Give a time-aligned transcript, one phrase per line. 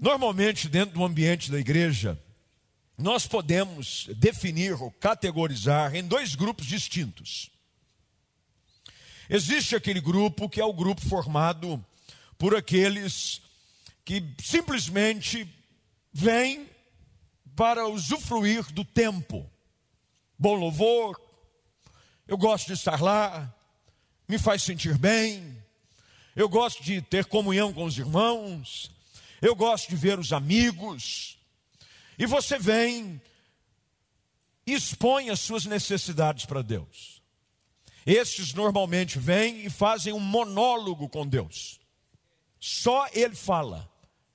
[0.00, 2.18] Normalmente, dentro do ambiente da igreja,
[2.96, 7.50] nós podemos definir ou categorizar em dois grupos distintos.
[9.28, 11.84] Existe aquele grupo que é o grupo formado
[12.38, 13.42] por aqueles
[14.02, 15.46] que simplesmente
[16.10, 16.66] vêm
[17.54, 19.48] para usufruir do tempo.
[20.38, 21.20] Bom louvor,
[22.26, 23.54] eu gosto de estar lá,
[24.26, 25.62] me faz sentir bem,
[26.34, 28.90] eu gosto de ter comunhão com os irmãos,
[29.40, 31.38] eu gosto de ver os amigos,
[32.18, 33.20] e você vem
[34.66, 37.20] e expõe as suas necessidades para Deus.
[38.06, 41.80] Estes normalmente vêm e fazem um monólogo com Deus.
[42.58, 43.90] Só Ele fala,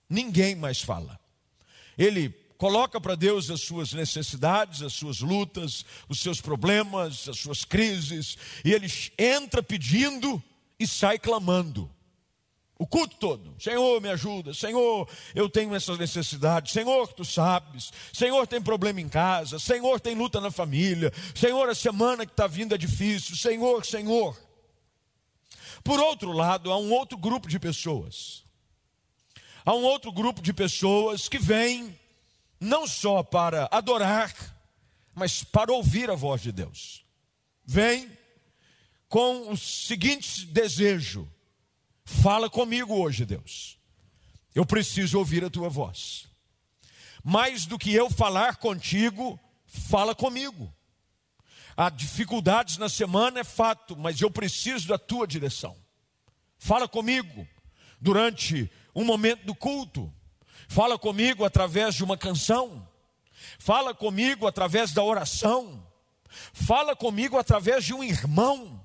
[0.10, 1.20] ninguém mais fala.
[1.98, 7.64] Ele coloca para Deus as suas necessidades, as suas lutas, os seus problemas, as suas
[7.64, 8.88] crises, e ele
[9.18, 10.42] entra pedindo
[10.80, 11.90] e sai clamando.
[12.78, 13.56] O culto todo.
[13.60, 14.54] Senhor, me ajuda.
[14.54, 16.74] Senhor, eu tenho essas necessidades.
[16.74, 17.92] Senhor, tu sabes.
[18.12, 19.58] Senhor, tem problema em casa.
[19.60, 21.12] Senhor, tem luta na família.
[21.34, 23.36] Senhor, a semana que está vindo é difícil.
[23.36, 24.38] Senhor, Senhor.
[25.84, 28.44] Por outro lado, há um outro grupo de pessoas.
[29.64, 31.98] Há um outro grupo de pessoas que vem
[32.60, 34.34] não só para adorar,
[35.14, 37.06] mas para ouvir a voz de Deus.
[37.66, 38.12] Vem
[39.08, 41.28] com o seguinte desejo:
[42.06, 43.80] Fala comigo hoje, Deus.
[44.54, 46.28] Eu preciso ouvir a tua voz.
[47.24, 50.72] Mais do que eu falar contigo, fala comigo.
[51.76, 55.76] Há dificuldades na semana, é fato, mas eu preciso da tua direção.
[56.58, 57.46] Fala comigo
[58.00, 60.14] durante um momento do culto.
[60.70, 62.88] Fala comigo através de uma canção.
[63.60, 65.86] Fala comigo através da oração.
[66.54, 68.85] Fala comigo através de um irmão.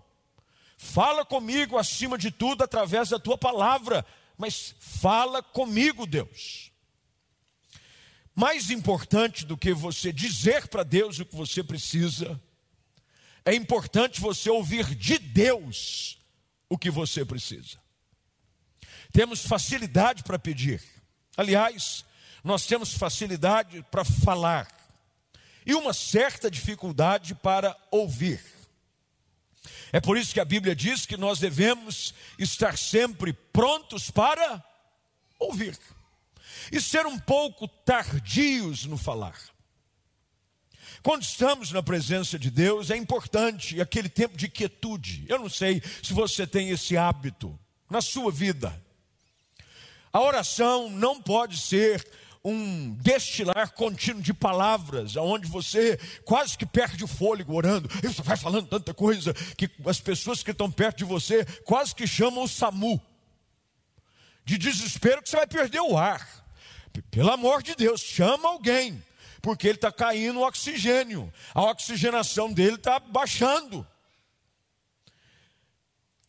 [0.82, 4.04] Fala comigo acima de tudo através da tua palavra,
[4.36, 6.72] mas fala comigo, Deus.
[8.34, 12.40] Mais importante do que você dizer para Deus o que você precisa,
[13.44, 16.18] é importante você ouvir de Deus
[16.66, 17.78] o que você precisa.
[19.12, 20.82] Temos facilidade para pedir,
[21.36, 22.06] aliás,
[22.42, 24.66] nós temos facilidade para falar
[25.66, 28.59] e uma certa dificuldade para ouvir.
[29.92, 34.62] É por isso que a Bíblia diz que nós devemos estar sempre prontos para
[35.38, 35.76] ouvir
[36.70, 39.36] e ser um pouco tardios no falar.
[41.02, 45.24] Quando estamos na presença de Deus, é importante aquele tempo de quietude.
[45.28, 47.58] Eu não sei se você tem esse hábito
[47.88, 48.80] na sua vida.
[50.12, 52.06] A oração não pode ser
[52.44, 58.22] um destilar contínuo de palavras, onde você quase que perde o fôlego orando, e você
[58.22, 62.44] vai falando tanta coisa que as pessoas que estão perto de você quase que chamam
[62.44, 63.00] o SAMU,
[64.44, 66.40] de desespero que você vai perder o ar.
[67.10, 69.02] Pelo amor de Deus, chama alguém,
[69.42, 73.86] porque ele está caindo o oxigênio, a oxigenação dele está baixando.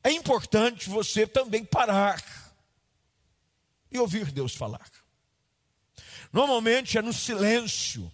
[0.04, 2.22] É importante você também parar
[3.92, 5.01] e ouvir Deus falar.
[6.32, 8.12] Normalmente é no silêncio,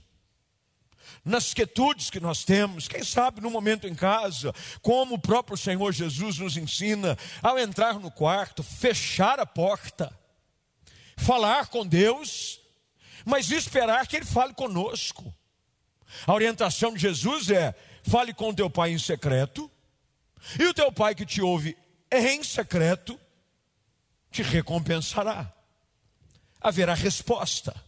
[1.24, 5.92] nas quietudes que nós temos, quem sabe no momento em casa, como o próprio Senhor
[5.92, 10.18] Jesus nos ensina, ao entrar no quarto, fechar a porta,
[11.18, 12.60] falar com Deus,
[13.26, 15.34] mas esperar que Ele fale conosco.
[16.26, 19.70] A orientação de Jesus é: fale com teu pai em secreto,
[20.58, 21.78] e o teu pai que te ouve
[22.10, 23.20] em secreto
[24.32, 25.52] te recompensará.
[26.62, 27.87] Haverá resposta.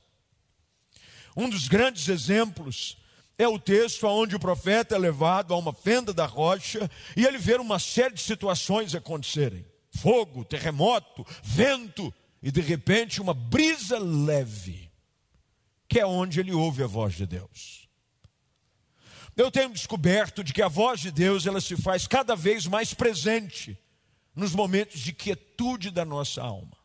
[1.39, 2.97] Um dos grandes exemplos
[3.37, 7.37] é o texto onde o profeta é levado a uma fenda da rocha e ele
[7.37, 12.13] vê uma série de situações acontecerem: fogo, terremoto, vento
[12.43, 14.91] e de repente uma brisa leve,
[15.87, 17.87] que é onde ele ouve a voz de Deus.
[19.33, 22.93] Eu tenho descoberto de que a voz de Deus ela se faz cada vez mais
[22.93, 23.79] presente
[24.35, 26.75] nos momentos de quietude da nossa alma.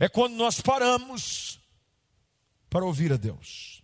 [0.00, 1.57] É quando nós paramos
[2.70, 3.82] para ouvir a Deus.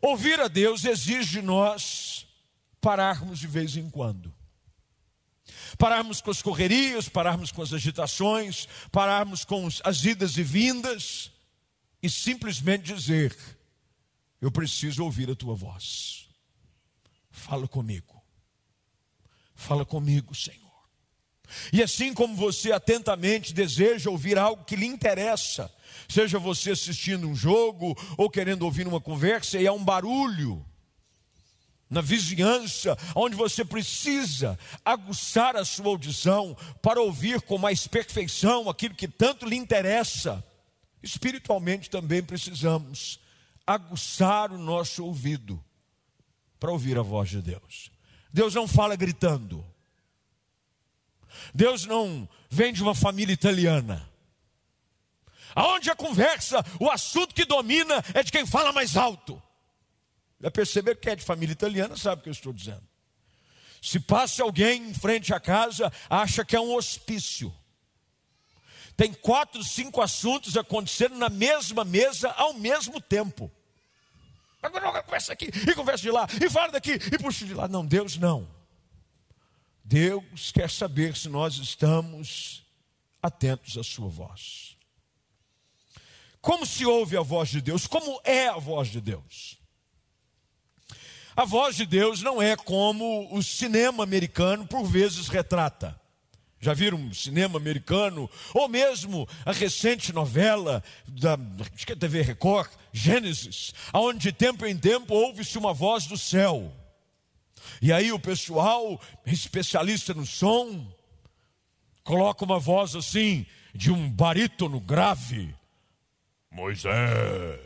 [0.00, 2.26] Ouvir a Deus exige de nós
[2.80, 4.34] pararmos de vez em quando.
[5.78, 11.30] Pararmos com as correrias, pararmos com as agitações, pararmos com as idas e vindas
[12.02, 13.36] e simplesmente dizer:
[14.40, 16.28] Eu preciso ouvir a tua voz.
[17.30, 18.20] Fala comigo.
[19.54, 20.70] Fala comigo, Senhor.
[21.72, 25.72] E assim como você atentamente deseja ouvir algo que lhe interessa,
[26.08, 30.64] seja você assistindo um jogo ou querendo ouvir uma conversa, e há um barulho
[31.90, 38.94] na vizinhança, onde você precisa aguçar a sua audição para ouvir com mais perfeição aquilo
[38.94, 40.44] que tanto lhe interessa.
[41.02, 43.18] Espiritualmente também precisamos
[43.66, 45.62] aguçar o nosso ouvido
[46.60, 47.90] para ouvir a voz de Deus.
[48.32, 49.64] Deus não fala gritando.
[51.54, 54.08] Deus não vem de uma família italiana.
[55.54, 59.40] Aonde a conversa, o assunto que domina é de quem fala mais alto.
[60.40, 62.82] Já perceber que é de família italiana, sabe o que eu estou dizendo.
[63.82, 67.54] Se passa alguém em frente à casa, acha que é um hospício.
[68.96, 73.50] Tem quatro, cinco assuntos acontecendo na mesma mesa ao mesmo tempo.
[74.62, 77.66] Agora conversa aqui, e conversa de lá, e fala daqui, e puxa de lá.
[77.66, 78.46] Não, Deus não.
[79.82, 82.62] Deus quer saber se nós estamos
[83.22, 84.76] atentos à sua voz.
[86.40, 87.86] Como se ouve a voz de Deus?
[87.86, 89.58] Como é a voz de Deus?
[91.36, 95.98] A voz de Deus não é como o cinema americano por vezes retrata.
[96.60, 98.28] Já viram um cinema americano?
[98.52, 101.38] Ou mesmo a recente novela da
[101.74, 106.70] que é TV Record, Gênesis, onde de tempo em tempo ouve-se uma voz do céu.
[107.80, 110.86] E aí o pessoal, especialista no som,
[112.04, 115.54] coloca uma voz assim, de um barítono grave.
[116.50, 117.60] Moisés.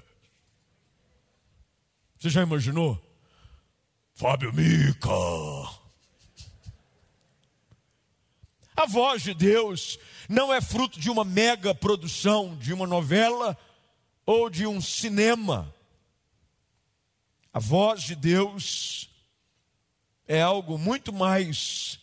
[2.18, 3.00] Você já imaginou?
[4.14, 5.10] Fábio Mica.
[8.76, 9.98] A voz de Deus
[10.28, 13.56] não é fruto de uma mega produção, de uma novela
[14.26, 15.72] ou de um cinema.
[17.52, 19.08] A voz de Deus
[20.26, 21.98] é algo muito mais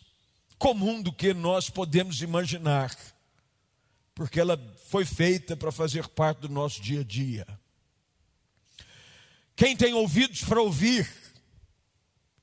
[0.58, 2.96] comum do que nós podemos imaginar,
[4.14, 4.56] porque ela
[4.92, 7.46] foi feita para fazer parte do nosso dia a dia.
[9.56, 11.10] Quem tem ouvidos para ouvir,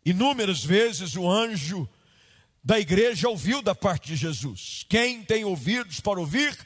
[0.04, 1.88] Inúmeras vezes o anjo
[2.63, 4.84] da igreja ouviu da parte de Jesus.
[4.90, 6.57] Quem tem ouvidos para ouvir,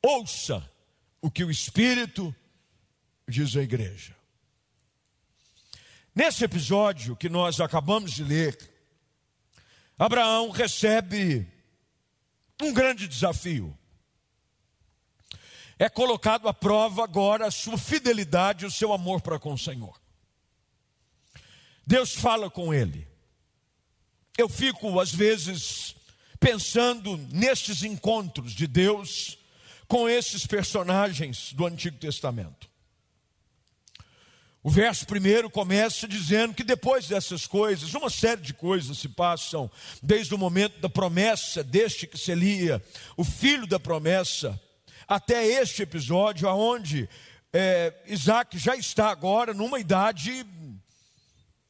[0.00, 0.64] ouça
[1.20, 2.32] o que o Espírito
[3.26, 4.14] diz à igreja.
[6.14, 8.56] Nesse episódio que nós acabamos de ler,
[9.98, 11.44] Abraão recebe
[12.62, 13.76] um grande desafio.
[15.78, 19.58] É colocado à prova agora a sua fidelidade e o seu amor para com o
[19.58, 20.00] Senhor.
[21.86, 23.06] Deus fala com ele.
[24.36, 25.94] Eu fico, às vezes,
[26.40, 29.38] pensando nestes encontros de Deus
[29.86, 32.68] com esses personagens do Antigo Testamento.
[34.62, 39.70] O verso primeiro começa dizendo que depois dessas coisas, uma série de coisas se passam,
[40.02, 42.84] desde o momento da promessa deste que se lia,
[43.16, 44.60] o filho da promessa,
[45.06, 47.08] até este episódio, aonde
[47.52, 50.46] é, Isaac já está agora numa idade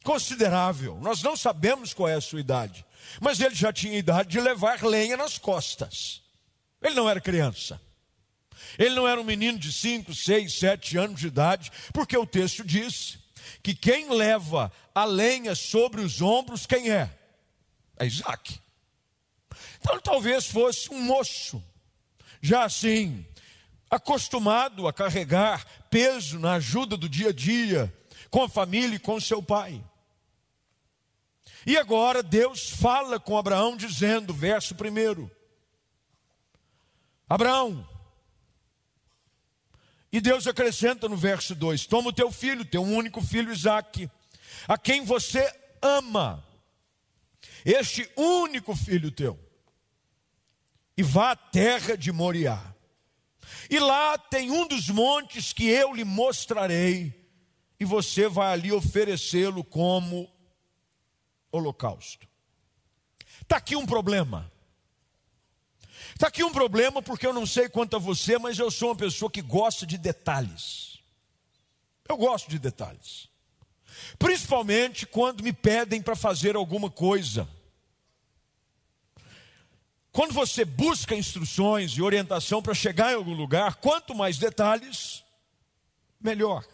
[0.03, 0.99] considerável.
[1.01, 2.85] Nós não sabemos qual é a sua idade,
[3.21, 6.23] mas ele já tinha idade de levar lenha nas costas.
[6.83, 7.81] Ele não era criança.
[8.79, 12.65] Ele não era um menino de 5, 6, 7 anos de idade, porque o texto
[12.65, 13.19] diz
[13.63, 17.11] que quem leva a lenha sobre os ombros, quem é?
[17.99, 18.61] É Isaac.
[19.81, 21.63] Então talvez fosse um moço,
[22.41, 23.27] já assim,
[23.91, 27.93] acostumado a carregar peso na ajuda do dia a dia,
[28.31, 29.83] com a família e com seu pai.
[31.67, 35.31] E agora Deus fala com Abraão, dizendo, verso primeiro:
[37.29, 37.87] Abraão,
[40.13, 44.11] e Deus acrescenta no verso 2: Toma o teu filho, teu único filho Isaque,
[44.67, 45.53] a quem você
[45.83, 46.43] ama,
[47.65, 49.39] este único filho teu,
[50.97, 52.75] e vá à terra de Moriá.
[53.69, 57.15] E lá tem um dos montes que eu lhe mostrarei,
[57.79, 60.31] e você vai ali oferecê-lo como
[61.53, 62.27] holocausto.
[63.43, 64.51] Está aqui um problema.
[66.15, 68.97] Está aqui um problema porque eu não sei quanto a você, mas eu sou uma
[68.97, 70.99] pessoa que gosta de detalhes.
[72.09, 73.29] Eu gosto de detalhes.
[74.19, 77.49] Principalmente quando me pedem para fazer alguma coisa.
[80.17, 85.23] Quando você busca instruções e orientação para chegar em algum lugar, quanto mais detalhes,
[86.19, 86.65] melhor.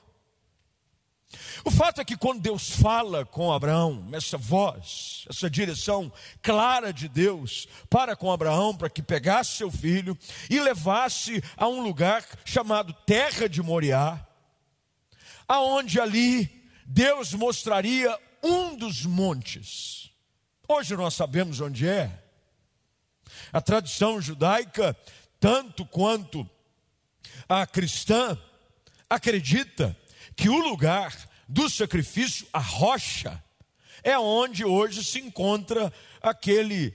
[1.64, 7.08] O fato é que quando Deus fala com Abraão, essa voz, essa direção clara de
[7.08, 10.16] Deus para com Abraão, para que pegasse seu filho
[10.48, 14.24] e levasse a um lugar chamado Terra de Moriá,
[15.48, 16.48] aonde ali
[16.86, 20.12] Deus mostraria um dos montes.
[20.68, 22.21] Hoje nós sabemos onde é.
[23.52, 24.96] A tradição judaica,
[25.38, 26.48] tanto quanto
[27.48, 28.38] a cristã,
[29.08, 29.96] acredita
[30.36, 31.14] que o lugar
[31.48, 33.42] do sacrifício, a rocha,
[34.02, 36.94] é onde hoje se encontra aquele,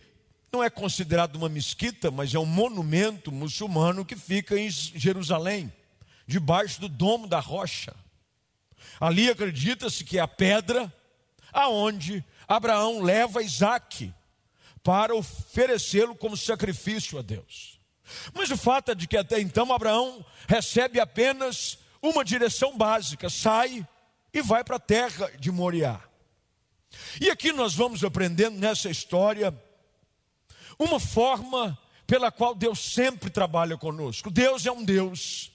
[0.52, 5.72] não é considerado uma mesquita, mas é um monumento muçulmano que fica em Jerusalém,
[6.26, 7.96] debaixo do domo da rocha.
[9.00, 10.92] Ali acredita-se que é a pedra
[11.54, 14.14] aonde Abraão leva Isaac
[14.88, 17.78] para oferecê-lo como sacrifício a Deus.
[18.34, 23.86] Mas o fato é de que até então Abraão recebe apenas uma direção básica: sai
[24.34, 26.00] e vai para a terra de Moriá.
[27.20, 29.54] E aqui nós vamos aprendendo nessa história
[30.80, 31.78] uma forma
[32.08, 34.32] pela qual Deus sempre trabalha conosco.
[34.32, 35.52] Deus é um Deus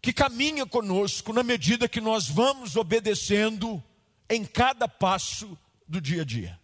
[0.00, 3.82] que caminha conosco na medida que nós vamos obedecendo
[4.30, 6.63] em cada passo do dia a dia.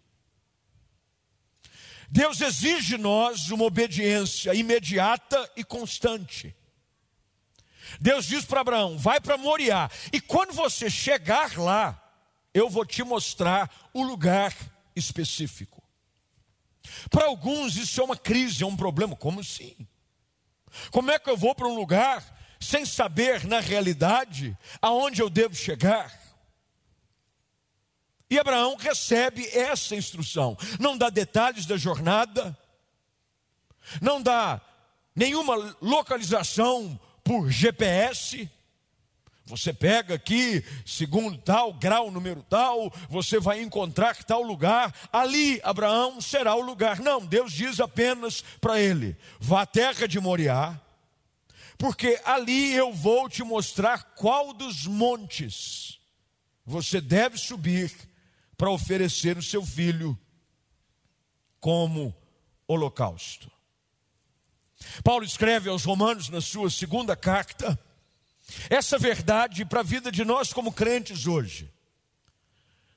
[2.10, 6.54] Deus exige de nós uma obediência imediata e constante.
[8.00, 11.96] Deus diz para Abraão: vai para Moriá, e quando você chegar lá,
[12.52, 14.54] eu vou te mostrar o lugar
[14.94, 15.82] específico.
[17.08, 19.14] Para alguns isso é uma crise, é um problema.
[19.14, 19.76] Como assim?
[20.90, 22.24] Como é que eu vou para um lugar
[22.58, 26.19] sem saber na realidade aonde eu devo chegar?
[28.30, 30.56] E Abraão recebe essa instrução.
[30.78, 32.56] Não dá detalhes da jornada,
[34.00, 34.60] não dá
[35.16, 38.48] nenhuma localização por GPS.
[39.46, 46.20] Você pega aqui, segundo tal, grau número tal, você vai encontrar tal lugar, ali Abraão
[46.20, 47.00] será o lugar.
[47.00, 50.80] Não, Deus diz apenas para ele: vá à terra de Moriá,
[51.76, 55.98] porque ali eu vou te mostrar qual dos montes
[56.64, 57.92] você deve subir
[58.60, 60.18] para oferecer o seu filho
[61.58, 62.14] como
[62.68, 63.50] holocausto.
[65.02, 67.78] Paulo escreve aos Romanos na sua segunda carta
[68.68, 71.72] essa verdade para a vida de nós como crentes hoje.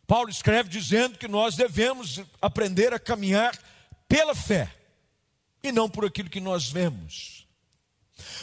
[0.05, 3.57] Paulo escreve dizendo que nós devemos aprender a caminhar
[4.05, 4.69] pela fé
[5.63, 7.47] e não por aquilo que nós vemos.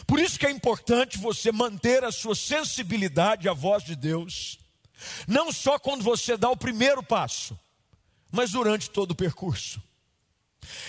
[0.07, 4.60] Por isso que é importante você manter a sua sensibilidade à voz de Deus
[5.27, 7.57] não só quando você dá o primeiro passo,
[8.31, 9.81] mas durante todo o percurso.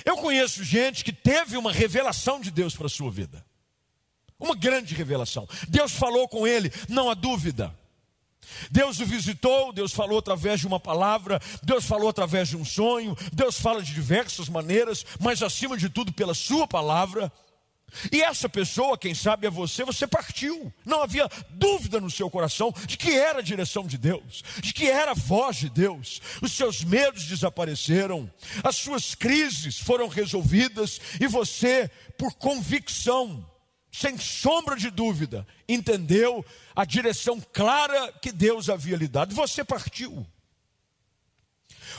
[0.04, 3.44] Eu conheço gente que teve uma revelação de Deus para a sua vida.
[4.38, 5.48] Uma grande revelação.
[5.68, 7.74] Deus falou com ele, não há dúvida.
[8.70, 13.16] Deus o visitou, Deus falou através de uma palavra, Deus falou através de um sonho,
[13.32, 17.32] Deus fala de diversas maneiras, mas acima de tudo pela sua palavra.
[18.10, 20.72] E essa pessoa, quem sabe é você, você partiu.
[20.84, 24.88] Não havia dúvida no seu coração de que era a direção de Deus, de que
[24.88, 26.20] era a voz de Deus.
[26.40, 28.30] Os seus medos desapareceram,
[28.64, 33.46] as suas crises foram resolvidas e você, por convicção,
[33.90, 36.44] sem sombra de dúvida, entendeu
[36.74, 39.34] a direção clara que Deus havia lhe dado.
[39.34, 40.26] Você partiu.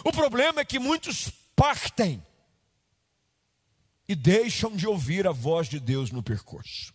[0.03, 2.23] O problema é que muitos partem
[4.07, 6.93] e deixam de ouvir a voz de Deus no percurso.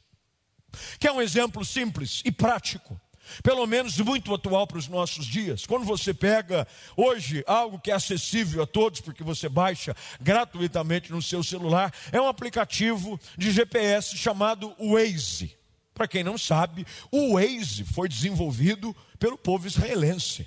[0.99, 3.01] Que é um exemplo simples e prático,
[3.43, 5.67] pelo menos muito atual para os nossos dias.
[5.67, 11.23] Quando você pega hoje algo que é acessível a todos, porque você baixa gratuitamente no
[11.23, 15.57] seu celular, é um aplicativo de GPS chamado Waze.
[15.95, 20.47] Para quem não sabe, o Waze foi desenvolvido pelo povo israelense.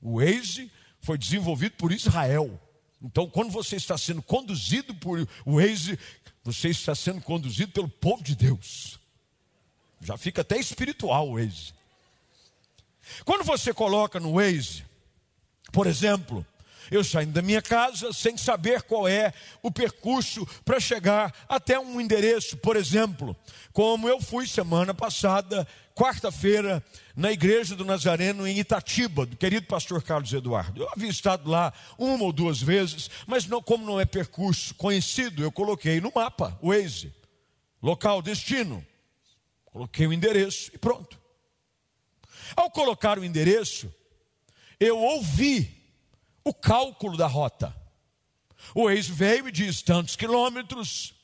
[0.00, 0.70] O Waze
[1.00, 2.60] foi desenvolvido por Israel.
[3.04, 5.98] Então, quando você está sendo conduzido por Waze,
[6.42, 8.98] você está sendo conduzido pelo povo de Deus.
[10.00, 11.74] Já fica até espiritual o Waze.
[13.26, 14.84] Quando você coloca no Waze,
[15.70, 16.46] por exemplo,
[16.90, 22.00] eu saindo da minha casa sem saber qual é o percurso para chegar até um
[22.00, 23.36] endereço, por exemplo,
[23.72, 30.02] como eu fui semana passada, quarta-feira, na igreja do Nazareno em Itatiba, do querido pastor
[30.02, 30.82] Carlos Eduardo.
[30.82, 35.42] Eu havia estado lá uma ou duas vezes, mas não, como não é percurso conhecido,
[35.42, 37.12] eu coloquei no mapa, Waze,
[37.82, 38.84] local, destino.
[39.66, 41.18] Coloquei o endereço e pronto.
[42.56, 43.92] Ao colocar o endereço,
[44.78, 45.83] eu ouvi
[46.44, 47.74] o cálculo da rota.
[48.74, 51.14] O ex veio e diz: tantos quilômetros,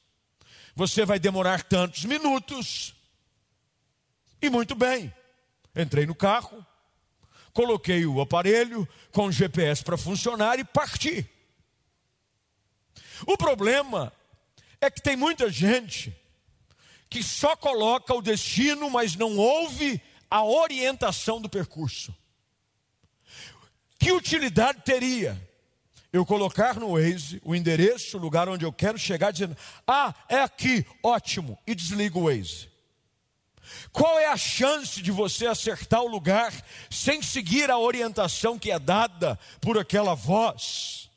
[0.75, 2.95] você vai demorar tantos minutos.
[4.43, 5.13] E muito bem,
[5.77, 6.65] entrei no carro,
[7.53, 11.29] coloquei o aparelho com o GPS para funcionar e parti.
[13.27, 14.13] O problema
[14.81, 16.17] é que tem muita gente
[17.11, 20.01] que só coloca o destino, mas não ouve
[20.31, 22.15] a orientação do percurso.
[24.01, 25.39] Que utilidade teria
[26.11, 29.55] eu colocar no Waze o endereço, o lugar onde eu quero chegar, dizendo:
[29.87, 32.71] Ah, é aqui, ótimo, e desligo o Waze?
[33.93, 36.51] Qual é a chance de você acertar o lugar
[36.91, 41.09] sem seguir a orientação que é dada por aquela voz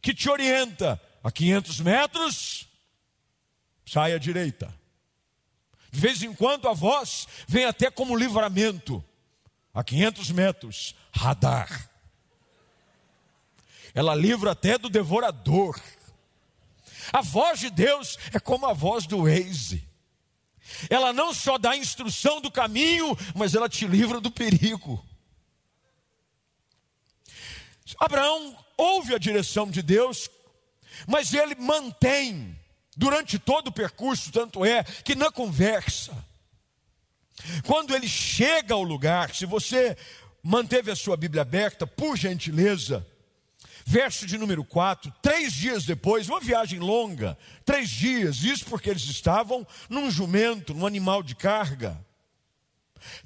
[0.00, 2.66] que te orienta a 500 metros?
[3.84, 4.74] Sai à direita.
[5.92, 9.04] De vez em quando a voz vem até como livramento.
[9.72, 11.90] A 500 metros, radar.
[13.96, 15.80] Ela livra até do devorador.
[17.10, 19.88] A voz de Deus é como a voz do Waze.
[20.90, 25.02] Ela não só dá instrução do caminho, mas ela te livra do perigo.
[27.98, 30.28] Abraão ouve a direção de Deus,
[31.08, 32.54] mas ele mantém
[32.94, 36.12] durante todo o percurso, tanto é que na conversa,
[37.64, 39.96] quando ele chega ao lugar, se você
[40.42, 43.06] manteve a sua Bíblia aberta, por gentileza,
[43.88, 49.04] verso de número 4, três dias depois, uma viagem longa, três dias, isso porque eles
[49.04, 51.96] estavam num jumento, num animal de carga.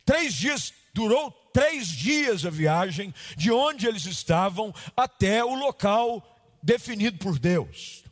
[0.05, 6.23] Três dias, durou três dias a viagem, de onde eles estavam até o local
[6.63, 8.05] definido por Deus.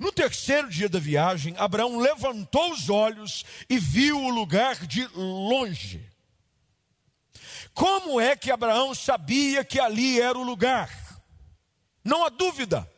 [0.00, 6.08] No terceiro dia da viagem, Abraão levantou os olhos e viu o lugar de longe.
[7.74, 11.01] Como é que Abraão sabia que ali era o lugar?
[12.04, 12.88] Não há dúvida.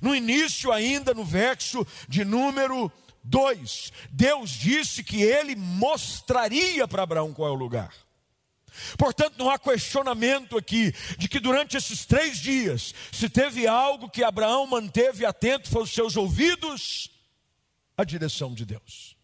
[0.00, 2.90] No início, ainda no verso de número
[3.24, 7.92] 2, Deus disse que ele mostraria para Abraão qual é o lugar.
[8.96, 14.24] Portanto, não há questionamento aqui de que durante esses três dias, se teve algo que
[14.24, 17.10] Abraão manteve atento para os seus ouvidos,
[17.96, 19.16] a direção de Deus.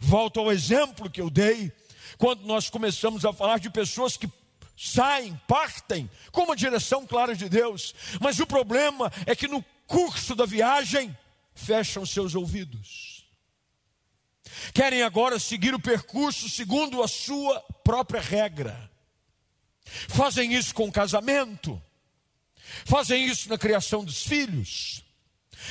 [0.00, 1.72] Volto ao exemplo que eu dei
[2.18, 4.28] quando nós começamos a falar de pessoas que
[4.76, 10.34] saem, partem com uma direção clara de Deus, mas o problema é que no curso
[10.34, 11.16] da viagem
[11.54, 13.24] fecham seus ouvidos.
[14.72, 18.90] Querem agora seguir o percurso segundo a sua própria regra.
[19.84, 21.80] Fazem isso com o casamento,
[22.84, 25.04] fazem isso na criação dos filhos,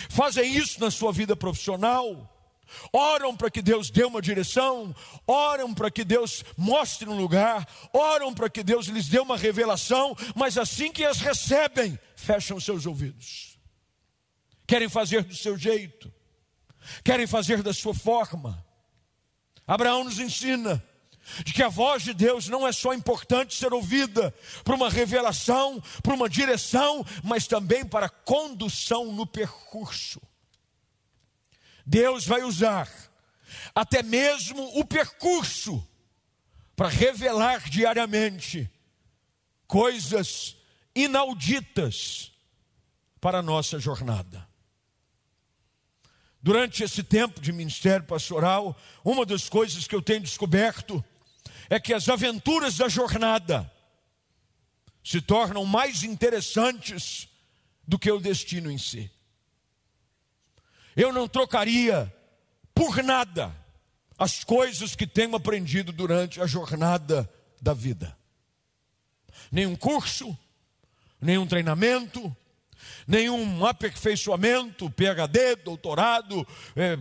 [0.10, 2.30] fazem isso na sua vida profissional,
[2.92, 4.96] oram para que Deus dê uma direção,
[5.28, 10.16] oram para que Deus mostre um lugar, oram para que Deus lhes dê uma revelação,
[10.36, 13.58] mas assim que as recebem, fecham seus ouvidos.
[14.68, 16.12] Querem fazer do seu jeito,
[17.04, 18.66] querem fazer da sua forma.
[19.68, 20.84] Abraão nos ensina
[21.46, 24.34] de que a voz de Deus não é só importante ser ouvida
[24.64, 30.22] para uma revelação, para uma direção, mas também para condução no percurso.
[31.86, 32.90] Deus vai usar
[33.76, 35.86] até mesmo o percurso
[36.76, 38.70] para revelar diariamente
[39.68, 40.56] coisas
[40.96, 42.32] inauditas
[43.20, 44.48] para a nossa jornada.
[46.42, 51.04] Durante esse tempo de ministério pastoral, uma das coisas que eu tenho descoberto
[51.70, 53.72] é que as aventuras da jornada
[55.04, 57.28] se tornam mais interessantes
[57.88, 59.10] do que o destino em si.
[60.96, 62.14] Eu não trocaria
[62.74, 63.54] por nada
[64.18, 67.30] as coisas que tenho aprendido durante a jornada
[67.62, 68.16] da vida.
[69.52, 70.38] Nenhum curso,
[71.20, 72.36] nenhum treinamento,
[73.08, 76.98] nenhum aperfeiçoamento, PhD, doutorado, é,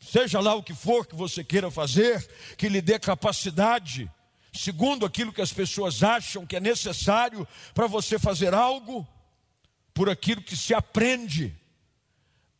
[0.00, 4.10] seja lá o que for que você queira fazer, que lhe dê capacidade,
[4.52, 9.06] segundo aquilo que as pessoas acham que é necessário para você fazer algo,
[9.92, 11.54] por aquilo que se aprende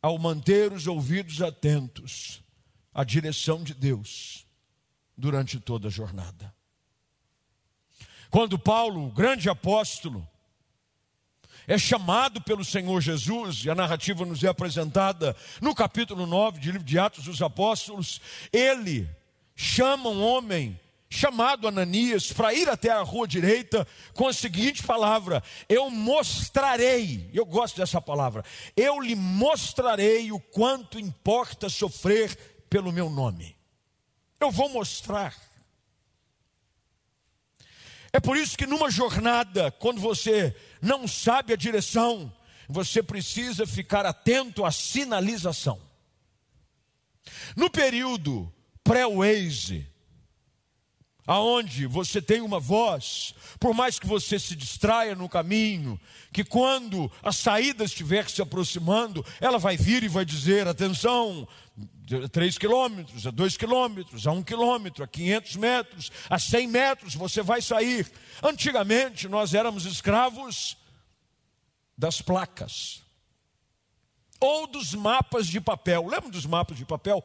[0.05, 2.43] ao manter os ouvidos atentos
[2.93, 4.45] à direção de Deus
[5.17, 6.53] durante toda a jornada.
[8.29, 10.29] Quando Paulo, o grande apóstolo,
[11.65, 16.65] é chamado pelo Senhor Jesus, e a narrativa nos é apresentada no capítulo 9 do
[16.65, 18.21] livro de Atos dos Apóstolos,
[18.53, 19.09] ele
[19.55, 25.43] chama um homem chamado Ananias para ir até a rua direita com a seguinte palavra:
[25.69, 28.43] Eu mostrarei, eu gosto dessa palavra,
[28.75, 32.35] eu lhe mostrarei o quanto importa sofrer
[32.69, 33.55] pelo meu nome.
[34.39, 35.35] Eu vou mostrar.
[38.11, 42.33] É por isso que numa jornada, quando você não sabe a direção,
[42.67, 45.81] você precisa ficar atento à sinalização.
[47.55, 48.51] No período
[48.83, 49.85] pré-Waze,
[51.25, 55.99] aonde você tem uma voz, por mais que você se distraia no caminho,
[56.31, 61.47] que quando a saída estiver se aproximando, ela vai vir e vai dizer: atenção,
[62.23, 67.15] a 3 quilômetros, a 2 quilômetros, a 1 quilômetro, a 500 metros, a 100 metros
[67.15, 68.09] você vai sair.
[68.43, 70.77] Antigamente nós éramos escravos
[71.97, 73.03] das placas
[74.39, 76.05] ou dos mapas de papel.
[76.07, 77.23] Lembra dos mapas de papel?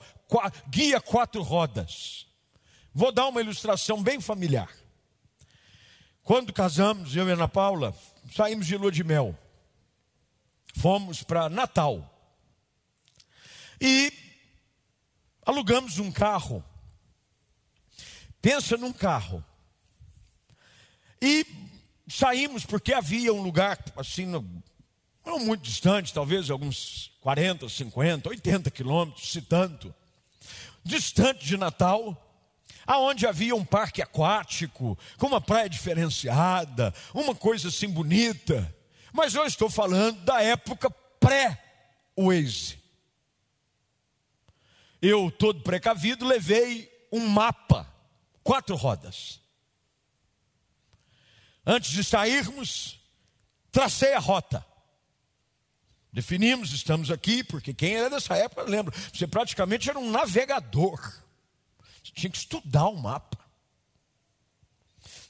[0.68, 2.29] guia quatro rodas.
[2.92, 4.70] Vou dar uma ilustração bem familiar.
[6.22, 7.94] Quando casamos, eu e Ana Paula,
[8.34, 9.36] saímos de lua de mel.
[10.76, 12.06] Fomos para Natal.
[13.80, 14.12] E
[15.44, 16.64] alugamos um carro.
[18.42, 19.44] Pensa num carro.
[21.20, 21.46] E
[22.08, 24.44] saímos porque havia um lugar assim, não
[25.38, 29.94] muito distante, talvez alguns 40, 50, 80 quilômetros, se tanto,
[30.82, 32.29] distante de Natal,
[32.90, 38.74] aonde havia um parque aquático, com uma praia diferenciada, uma coisa assim bonita.
[39.12, 42.80] Mas eu estou falando da época pré-Waze.
[45.00, 47.86] Eu, todo precavido, levei um mapa,
[48.42, 49.40] quatro rodas.
[51.64, 52.98] Antes de sairmos,
[53.70, 54.66] tracei a rota.
[56.12, 61.19] Definimos, estamos aqui, porque quem era dessa época, lembra, você praticamente era um navegador.
[62.12, 63.38] Tinha que estudar o mapa.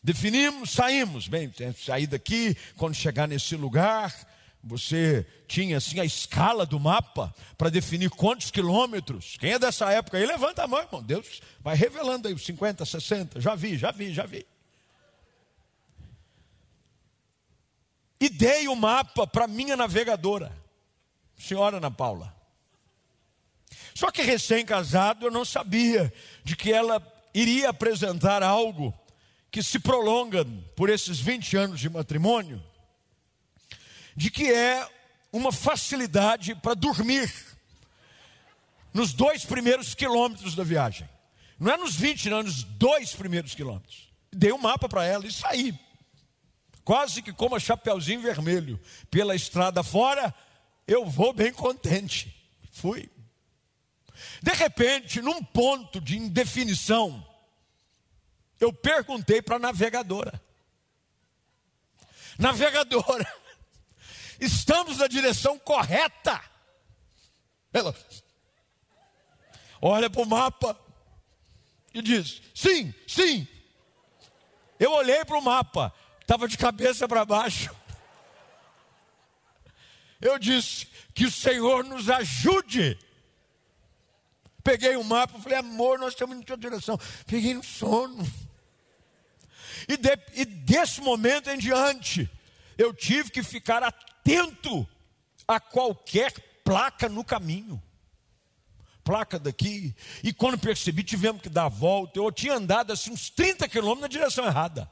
[0.03, 1.29] Definimos, saímos.
[1.29, 4.15] Bem, sair daqui, quando chegar nesse lugar,
[4.63, 9.37] você tinha assim a escala do mapa para definir quantos quilômetros.
[9.39, 11.03] Quem é dessa época aí, levanta a mão, irmão.
[11.03, 13.41] Deus vai revelando aí os 50, 60.
[13.41, 14.47] Já vi, já vi, já vi.
[18.21, 20.55] E dei o mapa para minha navegadora,
[21.39, 22.37] senhora Ana Paula.
[23.95, 26.13] Só que recém-casado eu não sabia
[26.45, 27.01] de que ela
[27.35, 28.95] iria apresentar algo
[29.51, 30.45] que se prolonga
[30.77, 32.63] por esses 20 anos de matrimônio,
[34.17, 34.89] de que é
[35.33, 37.33] uma facilidade para dormir
[38.93, 41.09] nos dois primeiros quilômetros da viagem.
[41.59, 44.09] Não é nos 20, não, é nos dois primeiros quilômetros.
[44.33, 45.79] Dei um mapa para ela e saí.
[46.85, 48.81] Quase que como a chapeuzinho vermelho.
[49.11, 50.35] Pela estrada fora,
[50.87, 52.35] eu vou bem contente.
[52.73, 53.11] Fui.
[54.43, 57.27] De repente, num ponto de indefinição,
[58.59, 60.41] eu perguntei para a navegadora:
[62.39, 63.27] Navegadora,
[64.41, 66.43] estamos na direção correta?
[67.73, 67.95] Ela
[69.81, 70.79] olha para o mapa
[71.93, 73.47] e diz: Sim, sim.
[74.79, 77.75] Eu olhei para o mapa, estava de cabeça para baixo.
[80.21, 82.99] Eu disse: Que o Senhor nos ajude.
[84.71, 86.97] Peguei o mapa falei: Amor, nós estamos em tua direção.
[87.27, 88.25] Peguei no sono.
[89.89, 92.31] E, de, e desse momento em diante,
[92.79, 94.87] eu tive que ficar atento
[95.49, 97.83] a qualquer placa no caminho.
[99.03, 99.93] Placa daqui.
[100.23, 102.21] E quando percebi, tivemos que dar a volta.
[102.21, 104.89] Eu tinha andado assim uns 30 quilômetros na direção errada.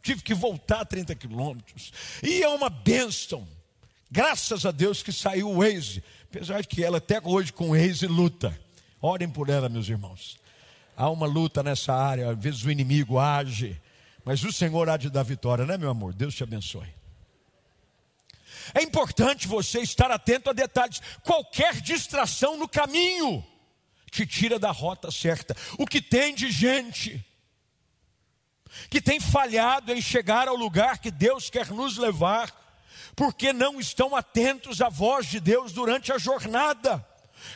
[0.00, 1.92] Tive que voltar 30 quilômetros.
[2.22, 3.46] E é uma bênção.
[4.10, 6.02] Graças a Deus que saiu o Waze.
[6.30, 8.61] Apesar de que ela até hoje com o Waze luta.
[9.02, 10.38] Orem por ela, meus irmãos.
[10.96, 13.76] Há uma luta nessa área, às vezes o inimigo age,
[14.24, 16.14] mas o Senhor há de dar vitória, né, meu amor?
[16.14, 16.86] Deus te abençoe.
[18.72, 21.02] É importante você estar atento a detalhes.
[21.24, 23.44] Qualquer distração no caminho
[24.08, 25.56] te tira da rota certa.
[25.76, 27.24] O que tem de gente
[28.88, 32.50] que tem falhado em chegar ao lugar que Deus quer nos levar,
[33.16, 37.04] porque não estão atentos à voz de Deus durante a jornada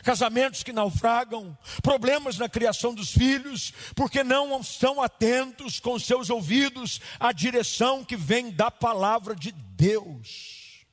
[0.03, 6.99] casamentos que naufragam, problemas na criação dos filhos, porque não estão atentos com seus ouvidos
[7.19, 10.85] à direção que vem da palavra de Deus.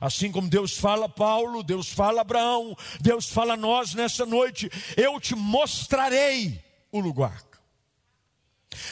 [0.00, 4.24] Assim como Deus fala a Paulo, Deus fala a Abraão, Deus fala a nós nessa
[4.24, 6.62] noite, eu te mostrarei
[6.92, 7.42] o lugar.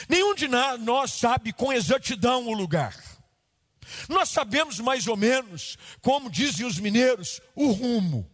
[0.09, 2.93] Nenhum de nós sabe com exatidão o lugar.
[4.09, 8.29] Nós sabemos mais ou menos, como dizem os mineiros, o rumo.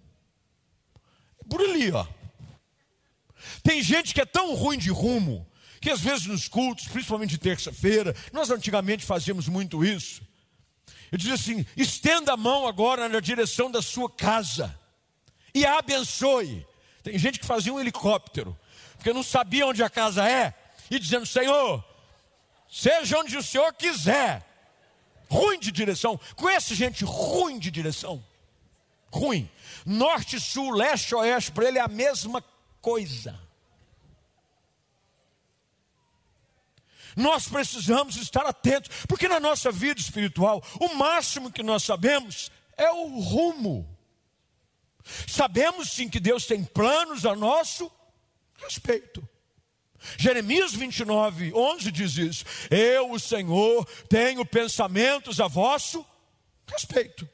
[1.50, 2.06] Por ali, ó.
[3.62, 5.48] Tem gente que é tão ruim de rumo,
[5.82, 10.22] que às vezes nos cultos, principalmente de terça-feira, nós antigamente fazíamos muito isso.
[11.12, 14.78] Eu dizia assim: estenda a mão agora na direção da sua casa
[15.54, 16.66] e a abençoe.
[17.04, 18.58] Tem gente que fazia um helicóptero,
[18.96, 20.54] porque não sabia onde a casa é,
[20.90, 21.84] e dizendo: Senhor,
[22.70, 24.44] seja onde o Senhor quiser,
[25.34, 26.20] ruim de direção.
[26.36, 28.24] Conhece gente ruim de direção?
[29.12, 29.50] Ruim.
[29.86, 32.44] Norte, sul, leste, oeste, para ele é a mesma
[32.80, 33.40] coisa.
[37.16, 42.92] Nós precisamos estar atentos, porque na nossa vida espiritual, o máximo que nós sabemos é
[42.92, 43.88] o rumo.
[45.28, 47.92] Sabemos sim que Deus tem planos a nosso
[48.58, 49.28] respeito.
[50.18, 56.06] Jeremias 29, 11 diz isso: Eu, o Senhor, tenho pensamentos a vosso
[56.68, 57.28] respeito.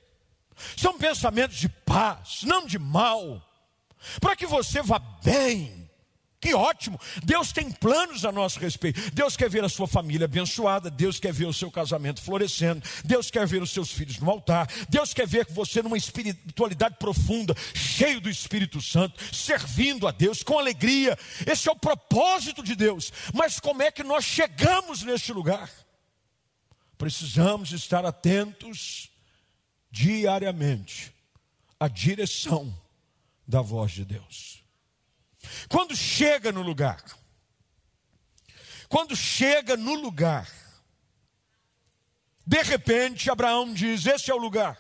[0.78, 3.42] São pensamentos de paz, não de mal,
[4.20, 5.88] para que você vá bem.
[6.41, 6.97] Que ótimo!
[7.23, 9.12] Deus tem planos a nosso respeito.
[9.12, 10.89] Deus quer ver a sua família abençoada.
[10.89, 12.82] Deus quer ver o seu casamento florescendo.
[13.04, 14.67] Deus quer ver os seus filhos no altar.
[14.88, 20.58] Deus quer ver você numa espiritualidade profunda, cheio do Espírito Santo, servindo a Deus com
[20.58, 21.17] alegria.
[21.45, 23.12] Esse é o propósito de Deus.
[23.34, 25.69] Mas como é que nós chegamos neste lugar?
[26.97, 29.10] Precisamos estar atentos
[29.91, 31.13] diariamente
[31.78, 32.73] à direção
[33.45, 34.59] da voz de Deus.
[35.68, 37.04] Quando chega no lugar,
[38.88, 40.50] quando chega no lugar,
[42.46, 44.78] de repente Abraão diz: Esse é o lugar.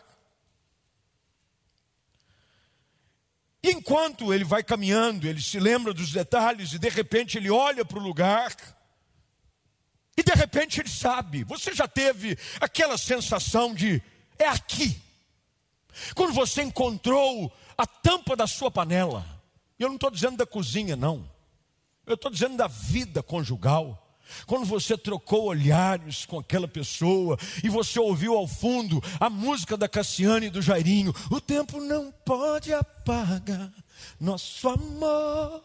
[3.61, 7.83] E enquanto ele vai caminhando, ele se lembra dos detalhes e de repente ele olha
[7.83, 8.55] para o lugar.
[10.15, 11.43] E de repente ele sabe.
[11.43, 14.01] Você já teve aquela sensação de
[14.37, 14.99] é aqui.
[16.15, 19.38] Quando você encontrou a tampa da sua panela
[19.83, 21.29] eu não estou dizendo da cozinha, não.
[22.05, 24.05] Eu estou dizendo da vida conjugal.
[24.45, 29.87] Quando você trocou olhares com aquela pessoa e você ouviu ao fundo a música da
[29.87, 33.71] Cassiane e do Jairinho, o tempo não pode apagar
[34.19, 35.63] nosso amor.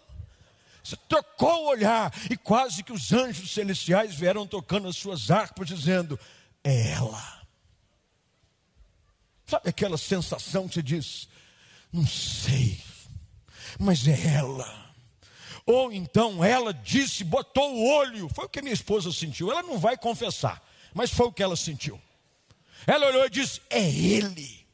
[0.82, 5.68] Você trocou o olhar e quase que os anjos celestiais vieram tocando as suas harpas,
[5.68, 6.18] dizendo:
[6.62, 7.42] É ela.
[9.46, 11.28] Sabe aquela sensação que você diz:
[11.92, 12.78] Não sei
[13.78, 14.84] mas é ela.
[15.66, 19.50] Ou então ela disse, botou o olho, foi o que minha esposa sentiu.
[19.50, 22.00] Ela não vai confessar, mas foi o que ela sentiu.
[22.86, 24.66] Ela olhou e disse: É ele,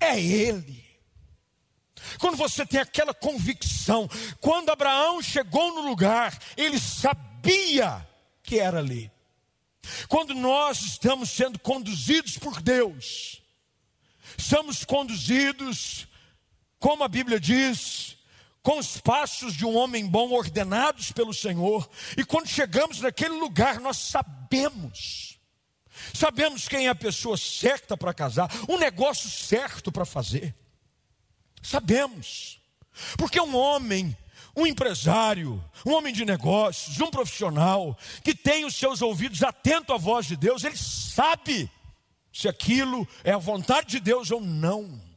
[0.00, 0.84] é ele.
[2.18, 4.08] Quando você tem aquela convicção,
[4.40, 8.06] quando Abraão chegou no lugar, ele sabia
[8.42, 9.10] que era ali.
[10.08, 13.42] Quando nós estamos sendo conduzidos por Deus,
[14.38, 16.06] somos conduzidos
[16.84, 18.14] como a Bíblia diz,
[18.62, 23.80] com os passos de um homem bom ordenados pelo Senhor, e quando chegamos naquele lugar,
[23.80, 25.38] nós sabemos,
[26.12, 30.54] sabemos quem é a pessoa certa para casar, o negócio certo para fazer,
[31.62, 32.60] sabemos,
[33.16, 34.14] porque um homem,
[34.54, 39.96] um empresário, um homem de negócios, um profissional, que tem os seus ouvidos atentos à
[39.96, 41.70] voz de Deus, ele sabe
[42.30, 45.13] se aquilo é a vontade de Deus ou não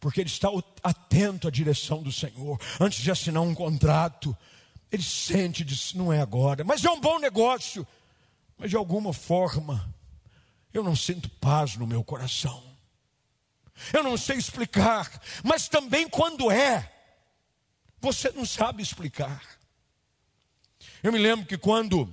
[0.00, 0.48] porque ele está
[0.82, 2.60] atento à direção do Senhor.
[2.80, 4.36] Antes de assinar um contrato,
[4.90, 7.86] ele sente diz: não é agora, mas é um bom negócio.
[8.58, 9.94] Mas de alguma forma,
[10.72, 12.62] eu não sinto paz no meu coração.
[13.92, 16.90] Eu não sei explicar, mas também quando é,
[18.00, 19.42] você não sabe explicar.
[21.02, 22.08] Eu me lembro que quando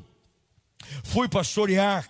[1.06, 2.10] fui pastorear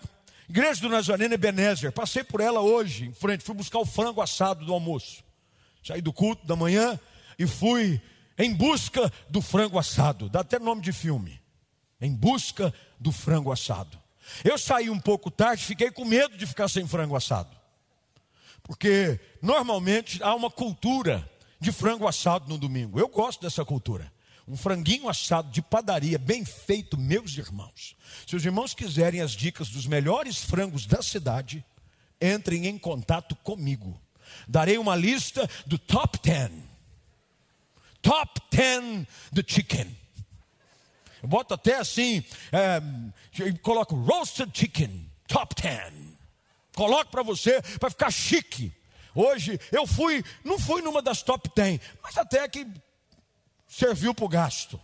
[0.49, 4.65] Igreja do Nazareno Ebenezer, passei por ela hoje, em frente, fui buscar o frango assado
[4.65, 5.23] do almoço.
[5.83, 6.99] Saí do culto da manhã
[7.37, 8.01] e fui
[8.37, 10.29] em busca do frango assado.
[10.29, 11.41] Dá até nome de filme.
[11.99, 13.97] Em busca do frango assado.
[14.43, 17.55] Eu saí um pouco tarde, fiquei com medo de ficar sem frango assado.
[18.63, 22.99] Porque normalmente há uma cultura de frango assado no domingo.
[22.99, 24.11] Eu gosto dessa cultura.
[24.47, 27.95] Um franguinho assado de padaria, bem feito, meus irmãos.
[28.27, 31.63] Se os irmãos quiserem as dicas dos melhores frangos da cidade,
[32.21, 33.99] entrem em contato comigo.
[34.47, 36.51] Darei uma lista do top 10.
[38.01, 39.97] Top 10 do chicken.
[41.21, 42.81] Eu boto até assim, é,
[43.61, 45.93] coloco roasted chicken, top 10.
[46.75, 48.73] Coloco para você, para ficar chique.
[49.15, 52.67] Hoje eu fui, não fui numa das top 10, mas até que
[53.67, 54.79] serviu para o gasto.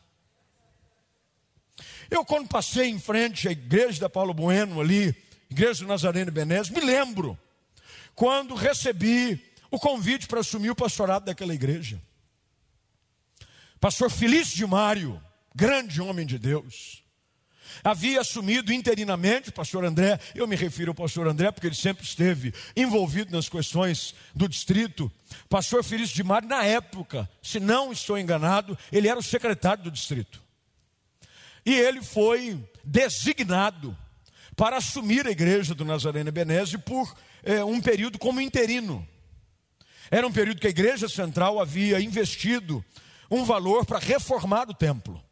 [2.09, 5.15] Eu, quando passei em frente à igreja da Paulo Bueno, ali,
[5.49, 7.37] igreja do Nazareno Benés, me lembro
[8.19, 12.01] quando recebi o convite para assumir o pastorado daquela igreja.
[13.79, 15.23] Pastor Felício de Mário,
[15.55, 17.01] grande homem de Deus,
[17.81, 22.03] havia assumido interinamente o pastor André, eu me refiro ao pastor André porque ele sempre
[22.03, 25.09] esteve envolvido nas questões do distrito.
[25.47, 29.91] Pastor Felício de Mário, na época, se não estou enganado, ele era o secretário do
[29.91, 30.41] distrito.
[31.65, 33.97] E ele foi designado
[34.57, 39.07] para assumir a igreja do Nazareno Benese por é, um período como interino.
[40.11, 42.83] Era um período que a igreja central havia investido
[43.29, 45.23] um valor para reformar o templo.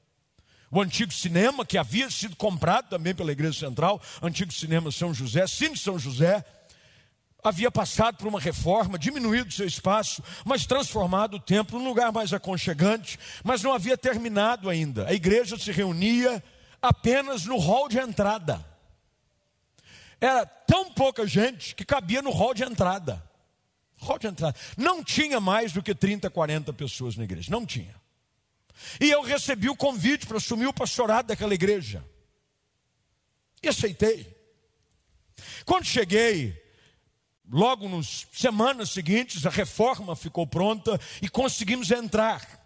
[0.70, 5.48] O antigo cinema, que havia sido comprado também pela igreja central, antigo cinema São José,
[5.48, 6.44] Cine São José,
[7.44, 12.34] havia passado por uma reforma, diminuído seu espaço, mas transformado o templo num lugar mais
[12.34, 15.08] aconchegante, mas não havia terminado ainda.
[15.08, 16.44] A igreja se reunia
[16.82, 18.64] apenas no hall de entrada.
[20.20, 23.24] Era tão pouca gente que cabia no hall de entrada.
[24.00, 24.58] Hall de entrada.
[24.76, 27.52] Não tinha mais do que 30, 40 pessoas na igreja.
[27.52, 27.96] Não tinha.
[29.00, 32.04] E eu recebi o convite para assumir o pastorado daquela igreja.
[33.62, 34.36] E aceitei.
[35.66, 36.56] Quando cheguei,
[37.50, 42.58] logo nas semanas seguintes, a reforma ficou pronta e conseguimos entrar.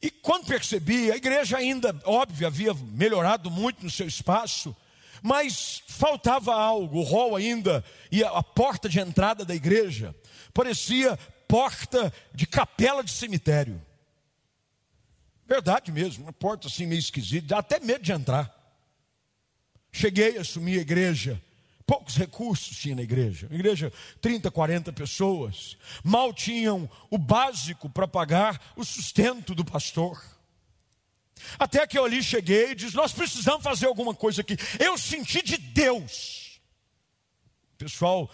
[0.00, 4.76] E quando percebi, a igreja ainda, óbvio, havia melhorado muito no seu espaço,
[5.22, 7.00] mas faltava algo.
[7.00, 10.14] O hall ainda e a porta de entrada da igreja
[10.52, 13.80] parecia porta de capela de cemitério.
[15.46, 18.52] Verdade mesmo, uma porta assim meio esquisita, dá até medo de entrar.
[19.92, 21.40] Cheguei, assumi a igreja.
[21.86, 23.46] Poucos recursos tinha na igreja.
[23.50, 25.76] Igreja, 30, 40 pessoas.
[26.02, 30.20] Mal tinham o básico para pagar o sustento do pastor.
[31.58, 34.56] Até que eu ali cheguei e disse: Nós precisamos fazer alguma coisa aqui.
[34.78, 36.60] Eu senti de Deus.
[37.78, 38.30] Pessoal,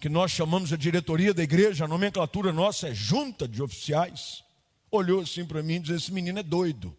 [0.00, 4.44] que nós chamamos a diretoria da igreja, a nomenclatura nossa é junta de oficiais,
[4.90, 6.96] olhou assim para mim e disse: Esse menino é doido.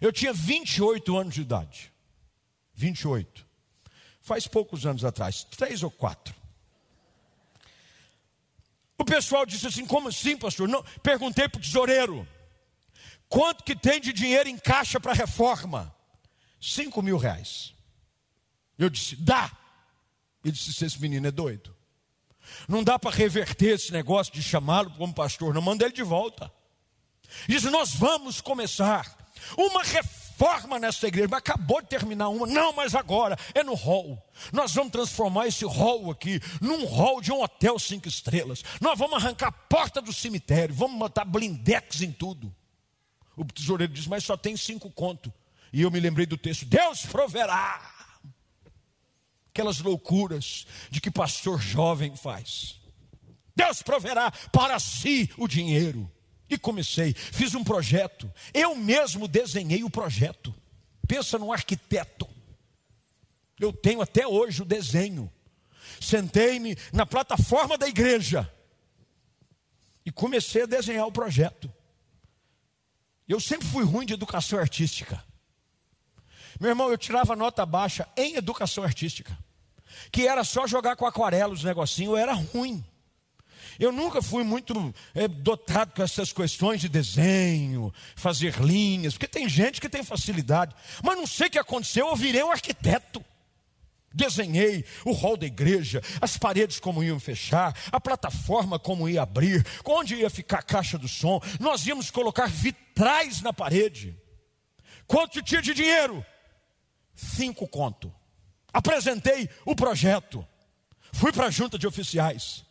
[0.00, 1.92] Eu tinha 28 anos de idade.
[2.74, 3.46] 28.
[4.20, 6.34] Faz poucos anos atrás, três ou quatro.
[8.98, 10.68] O pessoal disse assim: Como assim, pastor?
[10.68, 12.26] Não, perguntei para o tesoureiro.
[13.28, 15.94] Quanto que tem de dinheiro em caixa para reforma?
[16.60, 17.74] Cinco mil reais.
[18.78, 19.50] Eu disse, dá.
[20.44, 21.74] Ele disse, esse menino é doido.
[22.66, 26.50] Não dá para reverter esse negócio de chamá-lo como pastor, não manda ele de volta.
[27.46, 29.16] Diz, nós vamos começar
[29.56, 32.46] uma reforma nessa igreja, mas acabou de terminar uma.
[32.46, 34.22] Não, mas agora é no hall.
[34.52, 38.62] Nós vamos transformar esse hall aqui num hall de um hotel cinco estrelas.
[38.80, 42.54] Nós vamos arrancar a porta do cemitério, vamos botar blindex em tudo.
[43.38, 45.32] O tesoureiro diz, mas só tem cinco conto.
[45.72, 47.94] E eu me lembrei do texto: Deus proverá.
[49.50, 52.80] Aquelas loucuras de que pastor jovem faz.
[53.54, 56.10] Deus proverá para si o dinheiro.
[56.50, 58.32] E comecei, fiz um projeto.
[58.52, 60.54] Eu mesmo desenhei o projeto.
[61.06, 62.28] Pensa num arquiteto.
[63.60, 65.30] Eu tenho até hoje o desenho.
[66.00, 68.50] Sentei-me na plataforma da igreja
[70.04, 71.72] e comecei a desenhar o projeto.
[73.28, 75.22] Eu sempre fui ruim de educação artística.
[76.58, 79.36] Meu irmão, eu tirava nota baixa em educação artística.
[80.10, 82.84] Que era só jogar com aquarela os negocinhos, eu era ruim.
[83.78, 89.48] Eu nunca fui muito é, dotado com essas questões de desenho, fazer linhas, porque tem
[89.48, 90.74] gente que tem facilidade.
[91.02, 93.24] Mas não sei o que aconteceu, eu virei um arquiteto.
[94.12, 99.66] Desenhei o hall da igreja, as paredes como iam fechar, a plataforma como ia abrir,
[99.84, 101.40] onde ia ficar a caixa do som.
[101.60, 104.16] Nós íamos colocar vitrais na parede.
[105.06, 106.24] Quanto tinha de dinheiro?
[107.14, 108.12] Cinco conto.
[108.72, 110.46] Apresentei o projeto.
[111.12, 112.64] Fui para a junta de oficiais.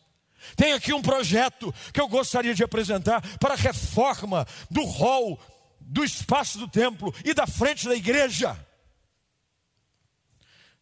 [0.56, 5.38] Tem aqui um projeto que eu gostaria de apresentar para a reforma do hall,
[5.80, 8.56] do espaço do templo e da frente da igreja.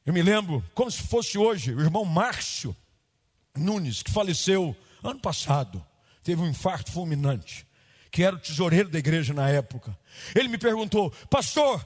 [0.07, 2.75] Eu me lembro, como se fosse hoje, o irmão Márcio
[3.57, 5.85] Nunes, que faleceu ano passado,
[6.23, 7.67] teve um infarto fulminante,
[8.13, 9.99] que era o tesoureiro da igreja na época.
[10.33, 11.85] Ele me perguntou, pastor,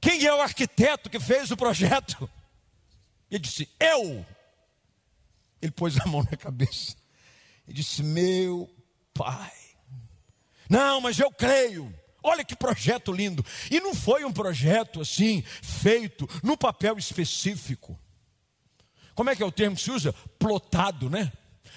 [0.00, 2.30] quem é o arquiteto que fez o projeto?
[3.28, 4.24] Ele disse, eu.
[5.60, 6.94] Ele pôs a mão na cabeça
[7.66, 8.70] e disse, meu
[9.12, 9.52] pai.
[10.70, 11.92] Não, mas eu creio.
[12.28, 13.46] Olha que projeto lindo.
[13.70, 17.96] E não foi um projeto assim, feito no papel específico.
[19.14, 20.12] Como é que é o termo que se usa?
[20.36, 21.32] Plotado, né?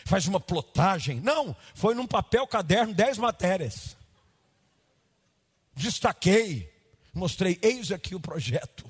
[0.06, 1.22] Faz uma plotagem.
[1.22, 3.96] Não, foi num papel caderno, dez matérias.
[5.76, 6.74] Destaquei,
[7.14, 8.90] mostrei, eis aqui o projeto.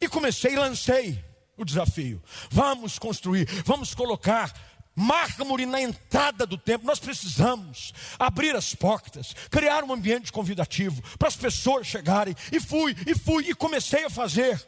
[0.00, 1.24] E comecei e lancei
[1.56, 2.22] o desafio.
[2.50, 6.86] Vamos construir, vamos colocar mármore na entrada do templo.
[6.86, 12.34] Nós precisamos abrir as portas, criar um ambiente convidativo para as pessoas chegarem.
[12.52, 14.64] E fui, e fui, e comecei a fazer.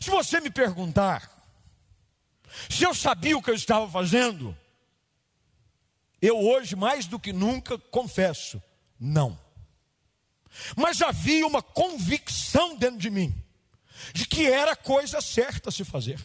[0.00, 1.34] Se você me perguntar
[2.68, 4.56] se eu sabia o que eu estava fazendo,
[6.20, 8.62] eu hoje, mais do que nunca, confesso,
[8.98, 9.38] não.
[10.76, 13.34] Mas havia uma convicção dentro de mim
[14.12, 16.18] de que era a coisa certa a se fazer.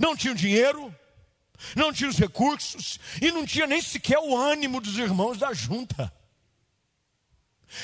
[0.00, 0.94] Não tinha dinheiro,
[1.76, 6.12] não tinha os recursos e não tinha nem sequer o ânimo dos irmãos da junta.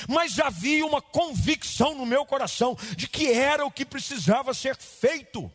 [0.07, 5.51] Mas havia uma convicção no meu coração de que era o que precisava ser feito.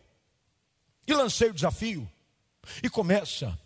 [1.06, 2.10] E lancei o desafio.
[2.82, 3.58] E começa.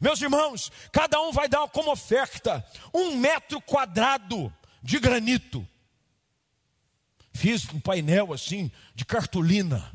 [0.00, 5.66] Meus irmãos, cada um vai dar como oferta um metro quadrado de granito.
[7.32, 9.92] Fiz um painel assim de cartolina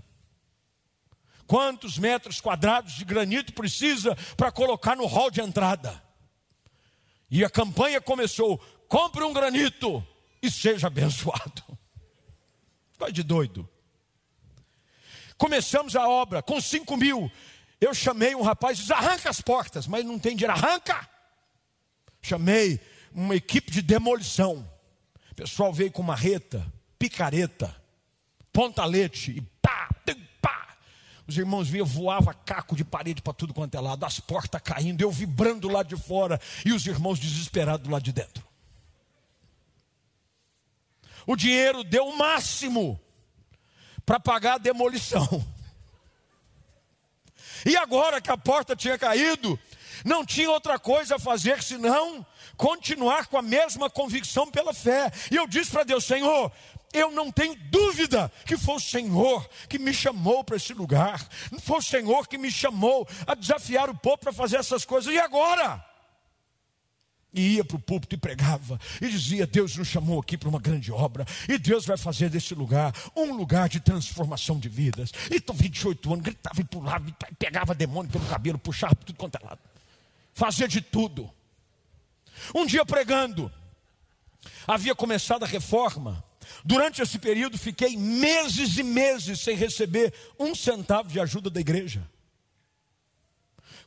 [1.51, 6.01] quantos metros quadrados de granito precisa para colocar no hall de entrada.
[7.29, 10.01] E a campanha começou: compre um granito
[10.41, 11.61] e seja abençoado.
[12.97, 13.67] Vai de doido.
[15.37, 17.29] Começamos a obra com cinco mil.
[17.81, 21.05] Eu chamei um rapaz e disse: arranca as portas, mas não tem dinheiro, arranca.
[22.21, 22.79] Chamei
[23.11, 24.65] uma equipe de demolição.
[25.29, 26.65] O pessoal veio com marreta,
[26.97, 27.75] picareta,
[28.53, 30.20] pontalete e pá, pá.
[31.31, 35.01] Os irmãos vinham, voava caco de parede para tudo quanto é lado, as portas caindo,
[35.01, 38.45] eu vibrando lá de fora e os irmãos desesperados lá de dentro.
[41.25, 42.99] O dinheiro deu o máximo
[44.05, 45.25] para pagar a demolição.
[47.65, 49.57] E agora que a porta tinha caído,
[50.03, 52.25] não tinha outra coisa a fazer senão
[52.57, 55.09] continuar com a mesma convicção pela fé.
[55.31, 56.51] E eu disse para Deus: Senhor,
[56.93, 61.25] eu não tenho dúvida que foi o Senhor que me chamou para esse lugar,
[61.61, 65.13] foi o Senhor que me chamou a desafiar o povo para fazer essas coisas.
[65.13, 65.85] E agora?
[67.33, 70.59] E ia para o púlpito e pregava, e dizia: Deus nos chamou aqui para uma
[70.59, 75.11] grande obra, e Deus vai fazer desse lugar um lugar de transformação de vidas.
[75.29, 79.37] E estou 28 anos, gritava e pulava, e pegava demônio pelo cabelo, puxava tudo quanto
[79.41, 79.61] é lado,
[80.33, 81.31] fazia de tudo.
[82.53, 83.49] Um dia pregando,
[84.67, 86.21] havia começado a reforma.
[86.63, 92.07] Durante esse período, fiquei meses e meses sem receber um centavo de ajuda da igreja.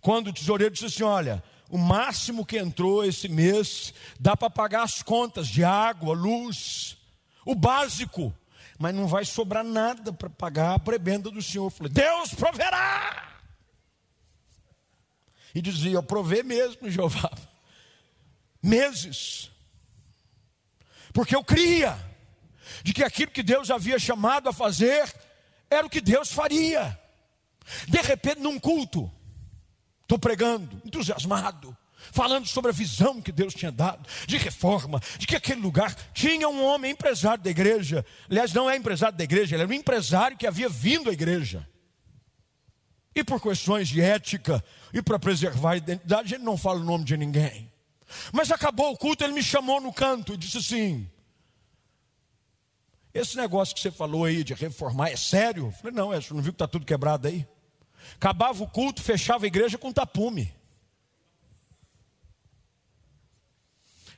[0.00, 4.82] Quando o tesoureiro disse assim: Olha, o máximo que entrou esse mês dá para pagar
[4.82, 6.96] as contas de água, luz,
[7.44, 8.34] o básico,
[8.78, 11.66] mas não vai sobrar nada para pagar a prebenda do Senhor.
[11.66, 13.34] Eu falei, Deus proverá.
[15.54, 17.30] E dizia, eu provei mesmo, Jeová.
[18.60, 19.50] Meses.
[21.12, 21.96] Porque eu cria
[22.84, 25.12] de que aquilo que Deus havia chamado a fazer
[25.68, 26.96] era o que Deus faria.
[27.88, 29.10] De repente, num culto,
[30.04, 31.74] Estou pregando, entusiasmado,
[32.12, 36.46] falando sobre a visão que Deus tinha dado, de reforma, de que aquele lugar tinha
[36.46, 38.04] um homem empresário da igreja.
[38.30, 41.66] Aliás, não é empresário da igreja, ele era um empresário que havia vindo à igreja.
[43.14, 44.62] E por questões de ética
[44.92, 47.72] e para preservar a identidade, ele não fala o nome de ninguém.
[48.30, 51.10] Mas acabou o culto, ele me chamou no canto e disse assim:
[53.14, 55.66] Esse negócio que você falou aí de reformar é sério?
[55.66, 57.46] Eu falei: Não, é, você não viu que está tudo quebrado aí?
[58.16, 60.52] Acabava o culto, fechava a igreja com tapume.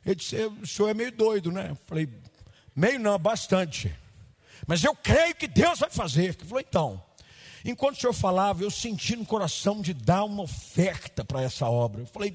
[0.05, 1.73] Ele disse: O senhor é meio doido, né?
[1.73, 2.09] Eu falei:
[2.75, 3.95] Meio não, bastante.
[4.67, 6.25] Mas eu creio que Deus vai fazer.
[6.25, 7.05] Ele falou: Então,
[7.67, 12.01] enquanto o senhor falava, eu senti no coração de dar uma oferta para essa obra.
[12.01, 12.35] Eu falei: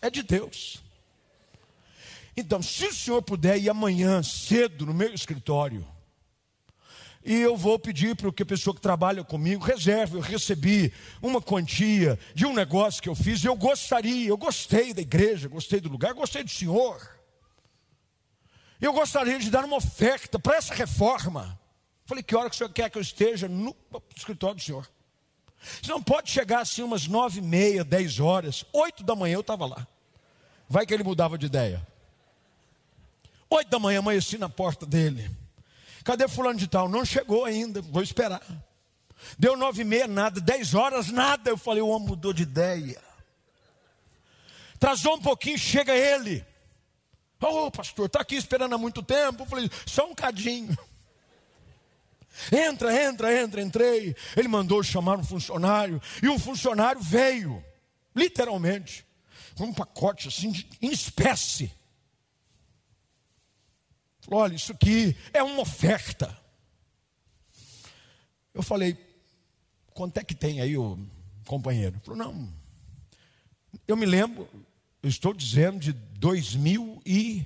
[0.00, 0.80] É de Deus.
[2.36, 5.95] Então, se o senhor puder ir amanhã cedo no meu escritório,
[7.26, 10.14] e eu vou pedir para que a pessoa que trabalha comigo reserve.
[10.14, 13.42] Eu recebi uma quantia de um negócio que eu fiz.
[13.42, 17.18] E eu gostaria, eu gostei da igreja, gostei do lugar, gostei do senhor.
[18.80, 21.58] Eu gostaria de dar uma oferta para essa reforma.
[22.04, 23.74] Falei, que hora que o senhor quer que eu esteja no
[24.16, 24.88] escritório do senhor?
[25.82, 29.40] Você não pode chegar assim umas nove e meia, dez horas, oito da manhã eu
[29.40, 29.84] estava lá.
[30.68, 31.84] Vai que ele mudava de ideia.
[33.50, 35.28] Oito da manhã amanheci na porta dele.
[36.06, 36.88] Cadê fulano de tal?
[36.88, 38.40] Não chegou ainda, vou esperar.
[39.36, 40.40] Deu nove e meia, nada.
[40.40, 41.50] Dez horas, nada.
[41.50, 43.02] Eu falei, o homem mudou de ideia.
[44.78, 46.46] Trazou um pouquinho, chega ele.
[47.42, 49.42] Ô oh, pastor, está aqui esperando há muito tempo.
[49.42, 50.78] Eu falei, só um cadinho.
[52.52, 54.14] Entra, entra, entra, entrei.
[54.36, 56.00] Ele mandou chamar um funcionário.
[56.22, 57.64] E um funcionário veio,
[58.14, 59.04] literalmente,
[59.56, 61.72] com um pacote assim, em espécie.
[64.26, 66.36] Falou, olha, isso aqui é uma oferta.
[68.52, 68.98] Eu falei,
[69.94, 70.98] quanto é que tem aí o
[71.46, 71.94] companheiro?
[71.94, 72.52] Ele falou, não.
[73.86, 74.48] Eu me lembro,
[75.00, 77.44] eu estou dizendo de 2001,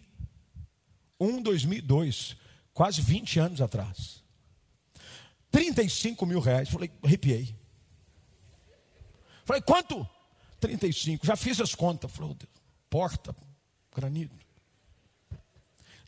[1.42, 2.34] 2002,
[2.72, 4.24] quase 20 anos atrás.
[5.50, 6.70] 35 mil reais.
[6.70, 7.54] Falei, arrepiei.
[9.44, 10.08] Falei, quanto?
[10.60, 11.26] 35.
[11.26, 12.10] Já fiz as contas.
[12.10, 12.34] Falei,
[12.88, 13.36] porta,
[13.94, 14.39] granito.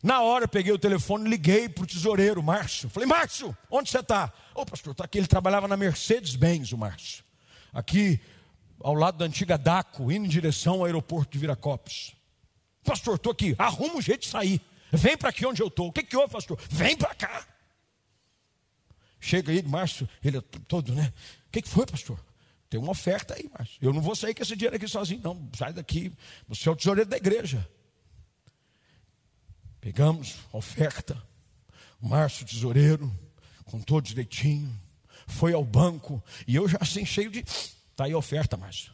[0.02, 2.90] Na hora peguei o telefone, liguei para o tesoureiro, Márcio.
[2.90, 4.32] Falei, Márcio, onde você está?
[4.52, 5.18] Ô pastor, está aqui.
[5.18, 7.22] Ele trabalhava na Mercedes-Benz, o Márcio.
[7.72, 8.20] Aqui,
[8.80, 12.16] ao lado da antiga DACO, indo em direção ao aeroporto de Viracopos.
[12.82, 13.54] Pastor, estou aqui.
[13.56, 14.60] Arruma um jeito de sair.
[14.90, 15.88] Vem para aqui onde eu estou.
[15.88, 16.58] O que, que houve, pastor?
[16.68, 17.46] Vem para cá.
[19.20, 21.12] Chega aí, Márcio, ele é todo, né?
[21.46, 22.18] O que, que foi, pastor?
[22.68, 23.78] Tem uma oferta aí, Márcio.
[23.80, 25.48] Eu não vou sair com esse dinheiro aqui sozinho, não.
[25.56, 26.12] Sai daqui.
[26.48, 27.66] Você é o tesoureiro da igreja.
[29.82, 31.20] Pegamos oferta,
[32.00, 33.12] Márcio tesoureiro,
[33.64, 34.72] com todo direitinho,
[35.26, 37.40] foi ao banco e eu já assim cheio de.
[37.40, 38.92] Está aí a oferta, Márcio.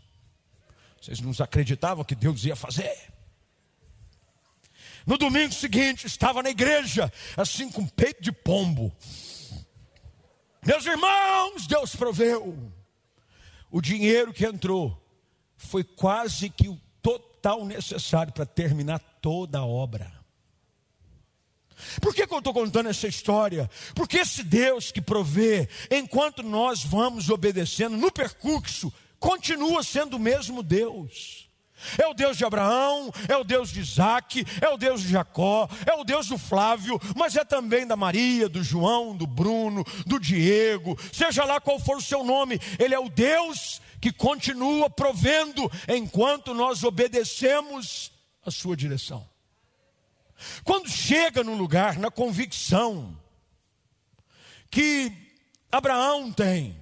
[0.99, 3.13] Vocês não acreditavam que Deus ia fazer.
[5.07, 8.91] No domingo seguinte, estava na igreja, assim com peito de pombo.
[10.65, 12.73] Meus irmãos, Deus proveu.
[13.71, 14.99] O dinheiro que entrou
[15.55, 20.18] foi quase que o total necessário para terminar toda a obra.
[22.01, 23.71] Por que, que eu estou contando essa história?
[23.95, 30.63] Porque esse Deus que provê, enquanto nós vamos obedecendo no percurso, continua sendo o mesmo
[30.63, 31.49] Deus.
[31.97, 35.69] É o Deus de Abraão, é o Deus de Isaac, é o Deus de Jacó,
[35.87, 40.19] é o Deus do Flávio, mas é também da Maria, do João, do Bruno, do
[40.19, 45.71] Diego, seja lá qual for o seu nome, Ele é o Deus que continua provendo
[45.89, 48.11] enquanto nós obedecemos
[48.45, 49.27] a sua direção.
[50.65, 53.19] Quando chega no lugar, na convicção
[54.71, 55.13] que
[55.71, 56.79] Abraão tem,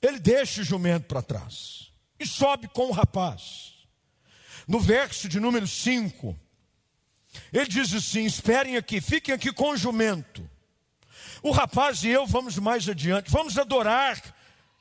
[0.00, 3.74] ele deixa o jumento para trás e sobe com o rapaz.
[4.66, 6.38] No verso de número 5,
[7.52, 10.48] ele diz assim: Esperem aqui, fiquem aqui com o jumento.
[11.42, 14.22] O rapaz e eu vamos mais adiante, vamos adorar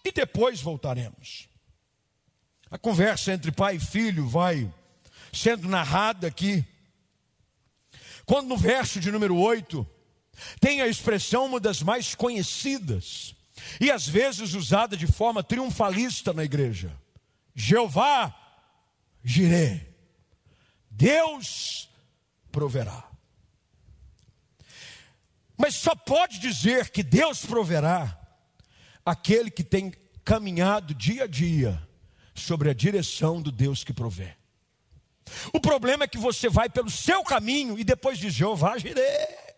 [0.03, 1.47] e depois voltaremos.
[2.69, 4.71] A conversa entre pai e filho vai
[5.31, 6.65] sendo narrada aqui.
[8.25, 9.85] Quando no verso de número 8
[10.59, 13.35] tem a expressão uma das mais conhecidas
[13.79, 16.95] e às vezes usada de forma triunfalista na igreja.
[17.55, 18.35] Jeová
[19.23, 19.81] girê.
[20.89, 21.89] Deus
[22.51, 23.07] proverá.
[25.57, 28.17] Mas só pode dizer que Deus proverá
[29.05, 29.91] aquele que tem
[30.23, 31.85] caminhado dia a dia
[32.33, 34.38] sobre a direção do Deus que provê.
[35.53, 39.49] O problema é que você vai pelo seu caminho e depois diz: Jeová, girei.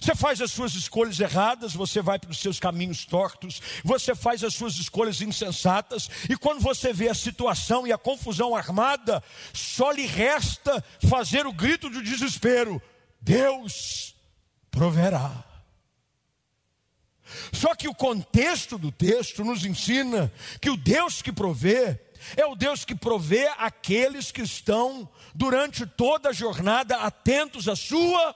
[0.00, 4.54] Você faz as suas escolhas erradas, você vai pelos seus caminhos tortos, você faz as
[4.54, 9.22] suas escolhas insensatas, e quando você vê a situação e a confusão armada,
[9.52, 12.80] só lhe resta fazer o grito de desespero:
[13.20, 14.14] Deus
[14.70, 15.44] proverá.
[17.52, 21.98] Só que o contexto do texto nos ensina que o Deus que provê
[22.36, 28.34] é o Deus que provê aqueles que estão durante toda a jornada atentos à sua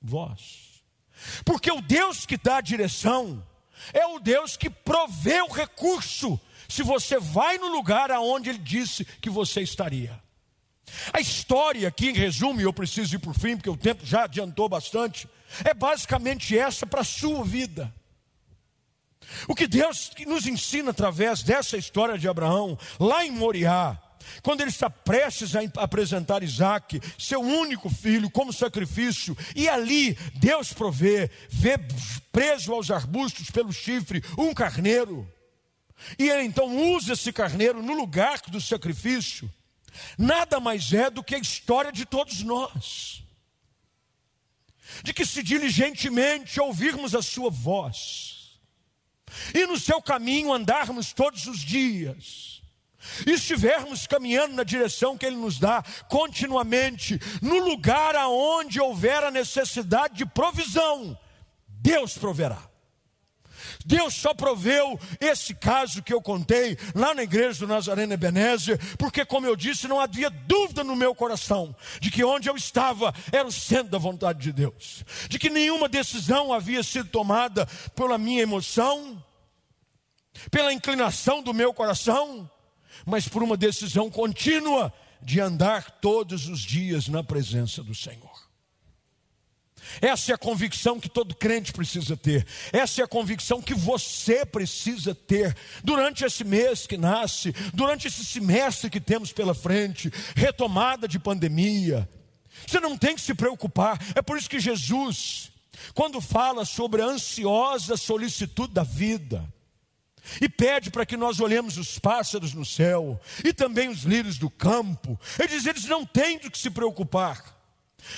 [0.00, 0.82] voz.
[1.44, 3.46] Porque o Deus que dá a direção
[3.92, 9.04] é o Deus que provê o recurso se você vai no lugar aonde ele disse
[9.04, 10.20] que você estaria.
[11.12, 14.68] A história aqui, em resumo, eu preciso ir por fim, porque o tempo já adiantou
[14.68, 15.28] bastante,
[15.64, 17.92] é basicamente essa para a sua vida.
[19.48, 24.00] O que Deus nos ensina através dessa história de Abraão, lá em Moriá,
[24.42, 30.72] quando ele está prestes a apresentar Isaac, seu único filho, como sacrifício, e ali Deus
[30.72, 31.78] provê, vê
[32.30, 35.30] preso aos arbustos pelo chifre um carneiro,
[36.18, 39.50] e ele então usa esse carneiro no lugar do sacrifício,
[40.18, 43.22] nada mais é do que a história de todos nós,
[45.02, 48.31] de que se diligentemente ouvirmos a sua voz,
[49.54, 52.62] e no seu caminho andarmos todos os dias,
[53.26, 59.30] e estivermos caminhando na direção que Ele nos dá continuamente, no lugar aonde houver a
[59.30, 61.18] necessidade de provisão,
[61.66, 62.71] Deus proverá.
[63.84, 69.24] Deus só proveu esse caso que eu contei lá na igreja do Nazareno Ebenezer, porque,
[69.24, 73.46] como eu disse, não havia dúvida no meu coração de que onde eu estava era
[73.46, 78.42] o centro da vontade de Deus, de que nenhuma decisão havia sido tomada pela minha
[78.42, 79.22] emoção,
[80.50, 82.50] pela inclinação do meu coração,
[83.04, 88.31] mas por uma decisão contínua de andar todos os dias na presença do Senhor.
[90.00, 92.46] Essa é a convicção que todo crente precisa ter.
[92.72, 98.24] Essa é a convicção que você precisa ter durante esse mês que nasce, durante esse
[98.24, 102.08] semestre que temos pela frente, retomada de pandemia.
[102.66, 103.98] Você não tem que se preocupar.
[104.14, 105.50] É por isso que Jesus,
[105.94, 109.46] quando fala sobre a ansiosa solicitude da vida,
[110.40, 114.48] e pede para que nós olhemos os pássaros no céu e também os lírios do
[114.48, 115.18] campo.
[115.38, 117.61] Ele diz: eles não têm do que se preocupar,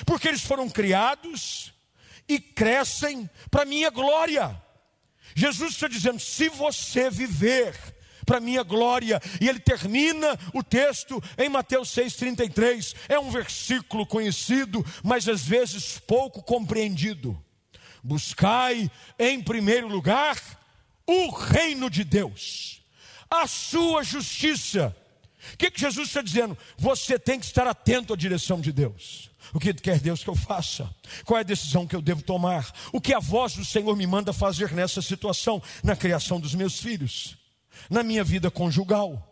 [0.04, 1.72] porque eles foram criados
[2.28, 4.60] e crescem para minha glória.
[5.34, 7.74] Jesus está dizendo: se você viver
[8.24, 14.84] para minha glória, e ele termina o texto em Mateus 6,33, é um versículo conhecido,
[15.02, 17.38] mas às vezes pouco compreendido.
[18.02, 20.38] Buscai em primeiro lugar
[21.06, 22.82] o reino de Deus,
[23.30, 24.94] a sua justiça,
[25.52, 26.56] O que, que Jesus está dizendo?
[26.78, 29.30] Você tem que estar atento à direção de Deus.
[29.52, 30.88] O que quer Deus que eu faça?
[31.24, 32.72] Qual é a decisão que eu devo tomar?
[32.92, 36.78] O que a voz do Senhor me manda fazer nessa situação, na criação dos meus
[36.80, 37.36] filhos,
[37.90, 39.30] na minha vida conjugal,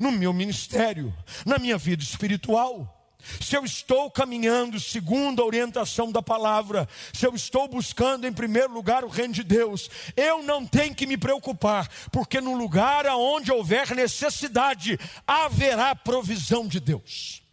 [0.00, 1.14] no meu ministério,
[1.46, 2.94] na minha vida espiritual?
[3.40, 8.72] se eu estou caminhando segundo a orientação da palavra, se eu estou buscando em primeiro
[8.72, 13.52] lugar o reino de Deus, eu não tenho que me preocupar, porque no lugar aonde
[13.52, 17.43] houver necessidade, haverá provisão de Deus.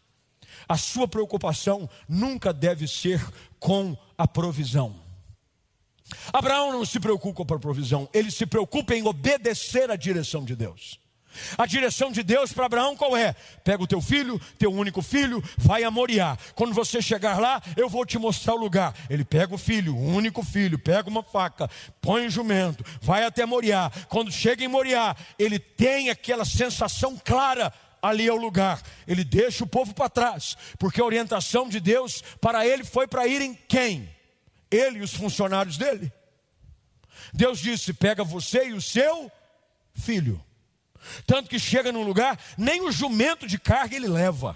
[0.67, 3.21] A sua preocupação nunca deve ser
[3.59, 4.95] com a provisão.
[6.31, 10.55] Abraão não se preocupa com a provisão, ele se preocupa em obedecer à direção de
[10.55, 10.99] Deus.
[11.57, 13.33] A direção de Deus para Abraão qual é?
[13.63, 16.37] Pega o teu filho, teu único filho, vai a Moriá.
[16.55, 18.93] Quando você chegar lá, eu vou te mostrar o lugar.
[19.09, 21.69] Ele pega o filho, o único filho, pega uma faca,
[22.01, 23.91] põe o jumento, vai até Moriá.
[24.09, 28.81] Quando chega em Moriá, ele tem aquela sensação clara ali é o lugar.
[29.07, 33.27] Ele deixa o povo para trás, porque a orientação de Deus para ele foi para
[33.27, 34.09] irem quem?
[34.69, 36.11] Ele e os funcionários dele.
[37.33, 39.31] Deus disse: pega você e o seu
[39.93, 40.43] filho.
[41.25, 44.55] Tanto que chega num lugar, nem o jumento de carga ele leva.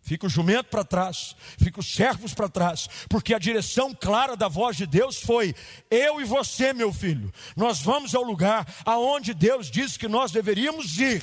[0.00, 4.48] Fica o jumento para trás, fica os servos para trás, porque a direção clara da
[4.48, 5.54] voz de Deus foi:
[5.90, 10.98] eu e você, meu filho, nós vamos ao lugar aonde Deus disse que nós deveríamos
[10.98, 11.22] ir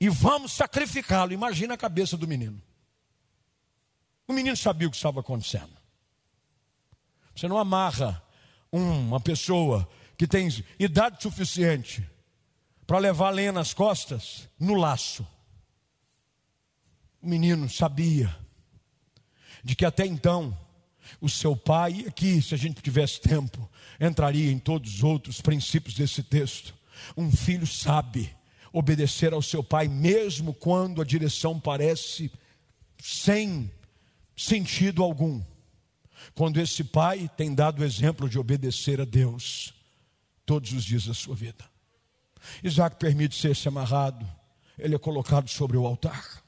[0.00, 1.32] e vamos sacrificá-lo.
[1.32, 2.60] Imagina a cabeça do menino.
[4.26, 5.76] O menino sabia o que estava acontecendo.
[7.36, 8.22] Você não amarra
[8.72, 10.48] uma pessoa que tem
[10.78, 12.08] idade suficiente
[12.86, 15.26] para levar lenha nas costas no laço.
[17.20, 18.34] O menino sabia
[19.62, 20.56] de que até então
[21.20, 23.68] o seu pai, aqui, se a gente tivesse tempo,
[24.00, 26.74] entraria em todos os outros princípios desse texto.
[27.16, 28.34] Um filho sabe
[28.72, 32.30] obedecer ao seu pai, mesmo quando a direção parece
[33.02, 33.70] sem
[34.36, 35.42] sentido algum.
[36.34, 39.74] Quando esse pai tem dado o exemplo de obedecer a Deus
[40.46, 41.64] todos os dias da sua vida.
[42.62, 44.26] Isaac permite ser-se amarrado,
[44.78, 46.42] ele é colocado sobre o altar.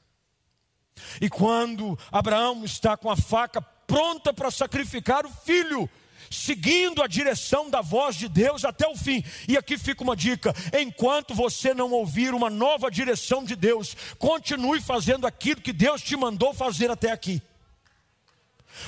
[1.21, 5.89] E quando Abraão está com a faca pronta para sacrificar o filho,
[6.29, 9.23] seguindo a direção da voz de Deus até o fim.
[9.47, 14.81] E aqui fica uma dica: enquanto você não ouvir uma nova direção de Deus, continue
[14.81, 17.41] fazendo aquilo que Deus te mandou fazer até aqui.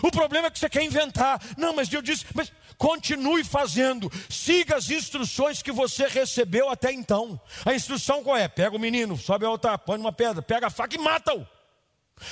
[0.02, 1.40] O problema é que você quer inventar.
[1.58, 4.12] Não, mas Deus disse, mas continue fazendo.
[4.30, 7.40] Siga as instruções que você recebeu até então.
[7.64, 8.48] A instrução qual é?
[8.48, 11.55] Pega o menino, sobe ao altar, põe uma pedra, pega a faca e mata-o.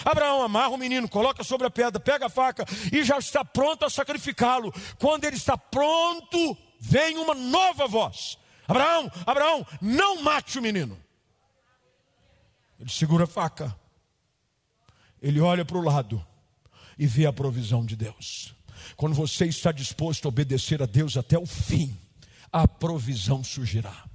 [0.05, 3.85] Abraão amarra o menino, coloca sobre a pedra, pega a faca e já está pronto
[3.85, 4.73] a sacrificá-lo.
[4.97, 10.97] Quando ele está pronto, vem uma nova voz: Abraão, Abraão, não mate o menino.
[12.79, 13.75] Ele segura a faca,
[15.21, 16.25] ele olha para o lado
[16.97, 18.55] e vê a provisão de Deus.
[18.95, 21.97] Quando você está disposto a obedecer a Deus até o fim,
[22.51, 24.05] a provisão surgirá.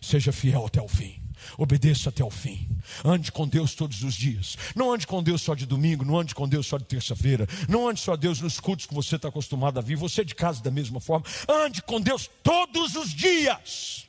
[0.00, 1.23] Seja fiel até o fim.
[1.56, 2.68] Obedeça até o fim.
[3.04, 4.56] Ande com Deus todos os dias.
[4.74, 7.46] Não ande com Deus só de domingo, não ande com Deus só de terça-feira.
[7.68, 9.96] Não ande só Deus nos cultos que você está acostumado a vir.
[9.96, 11.26] Você de casa da mesma forma.
[11.48, 14.06] Ande com Deus todos os dias.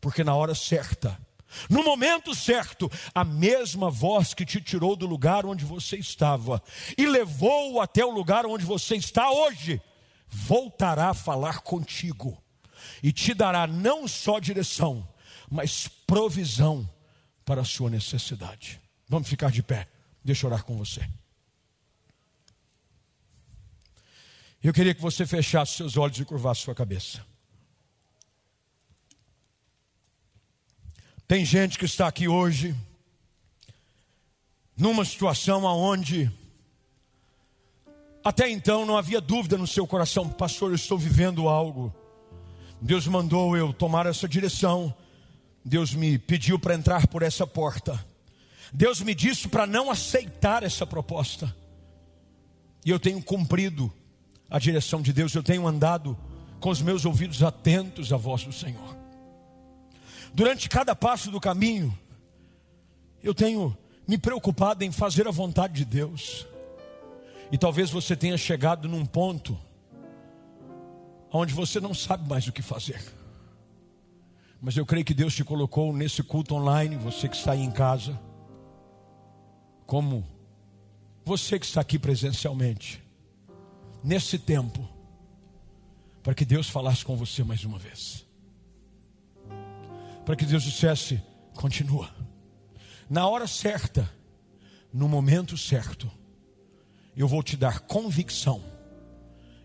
[0.00, 1.18] Porque na hora certa,
[1.68, 6.62] no momento certo, a mesma voz que te tirou do lugar onde você estava
[6.96, 9.80] e levou até o lugar onde você está hoje,
[10.28, 12.42] voltará a falar contigo
[13.02, 15.06] e te dará não só direção,
[15.52, 16.88] mas provisão
[17.44, 18.80] para a sua necessidade.
[19.06, 19.86] Vamos ficar de pé,
[20.24, 21.06] deixa eu orar com você.
[24.62, 27.22] Eu queria que você fechasse seus olhos e curvasse sua cabeça.
[31.28, 32.74] Tem gente que está aqui hoje
[34.74, 36.32] numa situação aonde
[38.24, 41.94] até então não havia dúvida no seu coração, pastor, eu estou vivendo algo.
[42.80, 44.94] Deus mandou eu tomar essa direção.
[45.64, 48.04] Deus me pediu para entrar por essa porta.
[48.72, 51.54] Deus me disse para não aceitar essa proposta.
[52.84, 53.92] E eu tenho cumprido
[54.50, 56.18] a direção de Deus, eu tenho andado
[56.60, 58.96] com os meus ouvidos atentos à voz do Senhor.
[60.34, 61.96] Durante cada passo do caminho,
[63.22, 66.46] eu tenho me preocupado em fazer a vontade de Deus.
[67.50, 69.58] E talvez você tenha chegado num ponto
[71.30, 73.02] onde você não sabe mais o que fazer.
[74.62, 77.70] Mas eu creio que Deus te colocou nesse culto online, você que está aí em
[77.70, 78.18] casa,
[79.84, 80.24] como
[81.24, 83.02] você que está aqui presencialmente,
[84.02, 84.88] nesse tempo,
[86.22, 88.24] para que Deus falasse com você mais uma vez
[90.24, 91.20] para que Deus dissesse:
[91.54, 92.10] Continua.
[93.08, 94.10] Na hora certa,
[94.92, 96.10] no momento certo,
[97.16, 98.62] eu vou te dar convicção,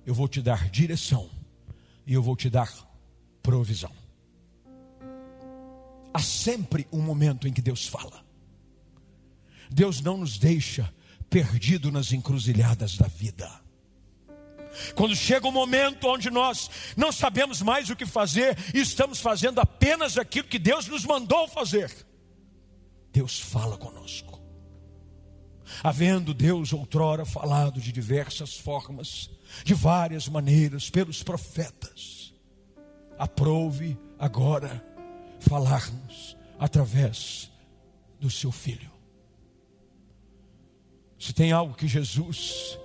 [0.05, 1.29] eu vou te dar direção
[2.05, 2.71] e eu vou te dar
[3.41, 3.91] provisão.
[6.14, 8.26] Há sempre um momento em que Deus fala.
[9.70, 10.93] Deus não nos deixa
[11.30, 13.49] perdido nas encruzilhadas da vida.
[14.95, 19.20] Quando chega o um momento onde nós não sabemos mais o que fazer e estamos
[19.20, 21.91] fazendo apenas aquilo que Deus nos mandou fazer,
[23.12, 24.38] Deus fala conosco.
[25.84, 29.30] Havendo Deus outrora falado de diversas formas,
[29.64, 32.34] de várias maneiras, pelos profetas,
[33.18, 34.86] aprove agora
[35.47, 37.49] falar-nos através
[38.19, 38.91] do seu Filho.
[41.19, 42.77] Se tem algo que Jesus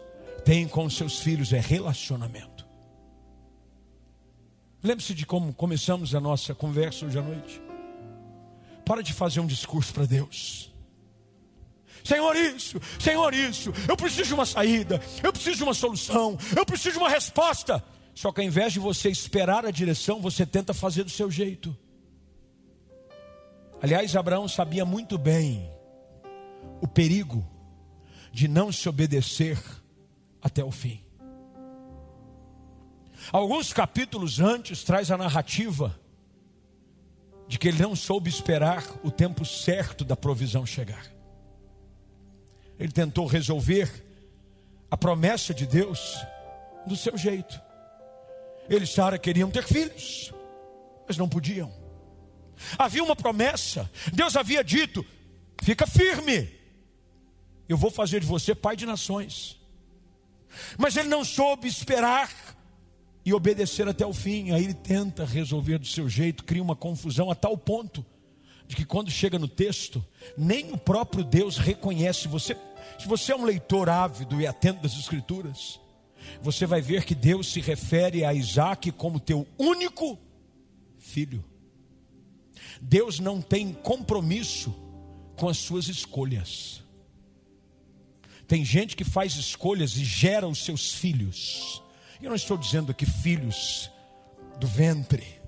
[0.45, 2.67] tem com seus filhos é relacionamento.
[4.83, 7.63] Lembre-se de como começamos a nossa conversa hoje à noite.
[8.85, 10.73] Para de fazer um discurso para Deus.
[12.03, 13.73] Senhor, isso, Senhor, isso.
[13.89, 17.83] Eu preciso de uma saída, eu preciso de uma solução, eu preciso de uma resposta.
[18.13, 21.77] Só que ao invés de você esperar a direção, você tenta fazer do seu jeito.
[23.83, 25.69] Aliás, Abraão sabia muito bem
[26.81, 27.45] o perigo
[28.31, 29.59] de não se obedecer
[30.41, 31.05] até o fim.
[33.33, 35.99] Alguns capítulos antes traz a narrativa
[37.49, 41.13] de que ele não soube esperar o tempo certo da provisão chegar.
[42.79, 43.91] Ele tentou resolver
[44.89, 46.25] a promessa de Deus
[46.87, 47.61] do seu jeito.
[48.69, 50.33] Ele e Sara queriam ter filhos,
[51.07, 51.82] mas não podiam.
[52.79, 55.05] Havia uma promessa, Deus havia dito:
[55.63, 56.49] fica firme,
[57.69, 59.61] eu vou fazer de você pai de nações.
[60.77, 62.31] Mas ele não soube esperar
[63.25, 64.53] e obedecer até o fim.
[64.53, 68.05] Aí ele tenta resolver do seu jeito, cria uma confusão a tal ponto
[68.67, 70.05] de que quando chega no texto,
[70.37, 72.57] nem o próprio Deus reconhece você.
[72.99, 75.81] Se você é um leitor ávido e atento das Escrituras,
[76.41, 80.19] você vai ver que Deus se refere a Isaac como teu único
[80.99, 81.45] filho.
[82.85, 84.75] Deus não tem compromisso
[85.37, 86.83] com as suas escolhas.
[88.49, 91.81] Tem gente que faz escolhas e gera os seus filhos.
[92.21, 93.89] Eu não estou dizendo aqui filhos
[94.59, 95.41] do ventre,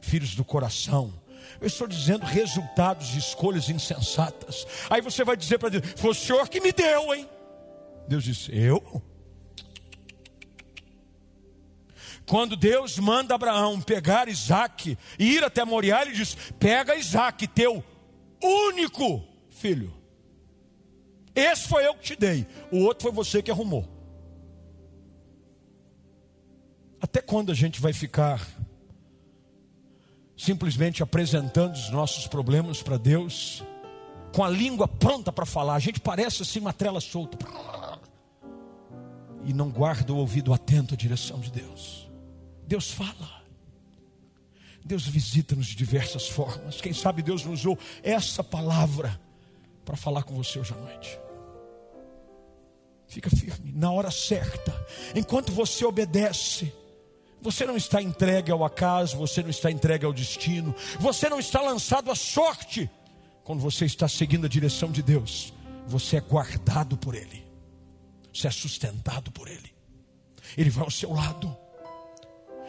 [0.00, 1.14] filhos do coração.
[1.60, 4.66] Eu estou dizendo resultados de escolhas insensatas.
[4.90, 7.28] Aí você vai dizer para Deus: Foi o Senhor que me deu, hein?
[8.08, 9.00] Deus disse: Eu?
[12.26, 17.84] Quando Deus manda Abraão pegar Isaac e ir até Moriá, ele diz: Pega Isaac, teu
[18.42, 19.92] único filho.
[21.34, 23.88] Esse foi eu que te dei, o outro foi você que arrumou.
[27.00, 28.40] Até quando a gente vai ficar
[30.36, 33.62] simplesmente apresentando os nossos problemas para Deus,
[34.34, 35.74] com a língua pronta para falar?
[35.74, 37.38] A gente parece assim uma trela solta.
[39.44, 42.03] E não guarda o ouvido atento à direção de Deus.
[42.66, 43.44] Deus fala.
[44.84, 46.80] Deus visita-nos de diversas formas.
[46.80, 49.18] Quem sabe Deus nos usou essa palavra
[49.84, 51.18] para falar com você hoje à noite.
[53.06, 54.74] Fica firme, na hora certa.
[55.14, 56.72] Enquanto você obedece,
[57.40, 61.60] você não está entregue ao acaso, você não está entregue ao destino, você não está
[61.60, 62.90] lançado à sorte.
[63.42, 65.52] Quando você está seguindo a direção de Deus,
[65.86, 67.44] você é guardado por Ele,
[68.32, 69.72] você é sustentado por Ele,
[70.56, 71.54] Ele vai ao seu lado,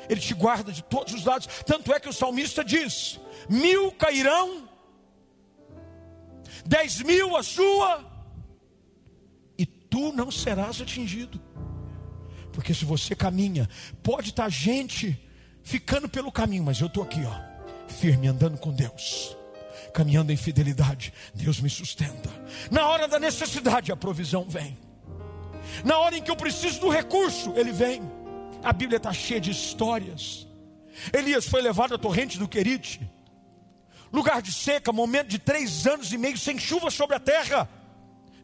[0.09, 1.47] Ele te guarda de todos os lados.
[1.65, 4.69] Tanto é que o salmista diz: mil cairão,
[6.65, 8.15] dez mil a sua
[9.95, 11.41] tu não serás atingido.
[12.51, 13.69] Porque se você caminha,
[14.03, 15.17] pode estar gente
[15.63, 17.33] ficando pelo caminho, mas eu estou aqui, ó,
[17.87, 19.37] firme, andando com Deus,
[19.93, 21.13] caminhando em fidelidade.
[21.33, 22.29] Deus me sustenta.
[22.69, 24.77] Na hora da necessidade, a provisão vem.
[25.85, 28.01] Na hora em que eu preciso do recurso, ele vem.
[28.65, 30.47] A Bíblia está cheia de histórias.
[31.13, 32.99] Elias foi levado à torrente do Querite,
[34.11, 37.69] lugar de seca, momento de três anos e meio sem chuva sobre a terra.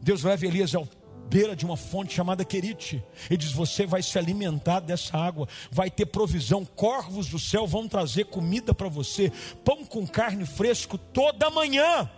[0.00, 0.86] Deus leva Elias ao
[1.28, 3.02] beira de uma fonte chamada Querite.
[3.28, 6.64] Ele diz: Você vai se alimentar dessa água, vai ter provisão.
[6.64, 9.32] Corvos do céu vão trazer comida para você,
[9.64, 12.08] pão com carne fresco toda manhã.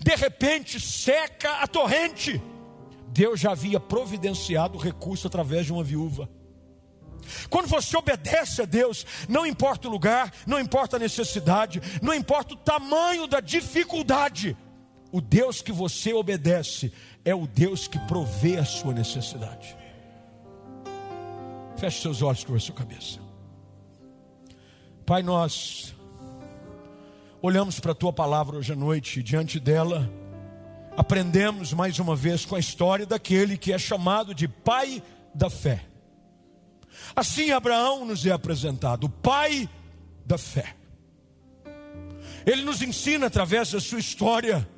[0.00, 2.40] De repente seca a torrente.
[3.08, 6.37] Deus já havia providenciado o recurso através de uma viúva.
[7.50, 12.54] Quando você obedece a Deus, não importa o lugar, não importa a necessidade, não importa
[12.54, 14.56] o tamanho da dificuldade,
[15.10, 16.92] o Deus que você obedece
[17.24, 19.76] é o Deus que provê a sua necessidade.
[21.76, 23.20] Feche seus olhos com a sua cabeça.
[25.06, 25.94] Pai, nós
[27.40, 30.10] olhamos para a tua palavra hoje à noite e diante dela
[30.96, 35.02] aprendemos mais uma vez com a história daquele que é chamado de pai
[35.34, 35.87] da fé.
[37.18, 39.68] Assim Abraão nos é apresentado, o pai
[40.24, 40.76] da fé.
[42.46, 44.68] Ele nos ensina através da sua história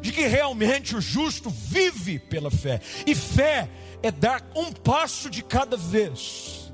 [0.00, 2.80] de que realmente o justo vive pela fé.
[3.06, 3.68] E fé
[4.02, 6.72] é dar um passo de cada vez,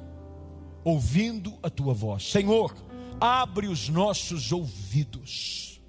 [0.84, 2.30] ouvindo a tua voz.
[2.30, 2.72] Senhor,
[3.20, 5.82] abre os nossos ouvidos.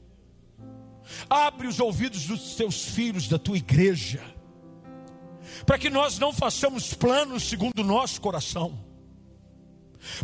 [1.29, 4.23] Abre os ouvidos dos teus filhos, da tua igreja,
[5.63, 8.83] para que nós não façamos planos segundo o nosso coração,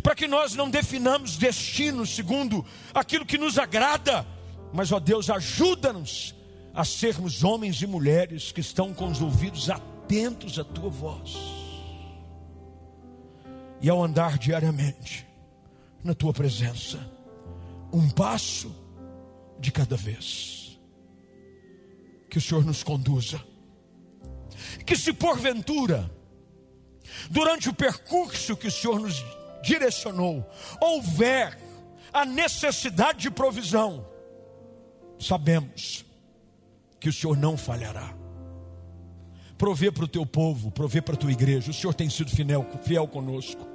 [0.02, 2.64] para que nós não definamos destinos segundo
[2.94, 4.26] aquilo que nos agrada,
[4.72, 6.34] mas, ó Deus, ajuda-nos
[6.74, 11.36] a sermos homens e mulheres que estão com os ouvidos atentos à tua voz.
[13.80, 15.26] E ao andar diariamente
[16.02, 16.98] na tua presença,
[17.92, 18.74] um passo
[19.58, 20.78] de cada vez.
[22.30, 23.42] Que o Senhor nos conduza.
[24.86, 26.10] Que se porventura,
[27.28, 29.22] durante o percurso que o Senhor nos
[29.62, 30.48] direcionou,
[30.80, 31.58] houver
[32.12, 34.06] a necessidade de provisão,
[35.18, 36.04] sabemos
[37.00, 38.14] que o Senhor não falhará.
[39.56, 41.70] Prover para o teu povo, prover para a tua igreja.
[41.70, 43.66] O Senhor tem sido fiel, fiel conosco.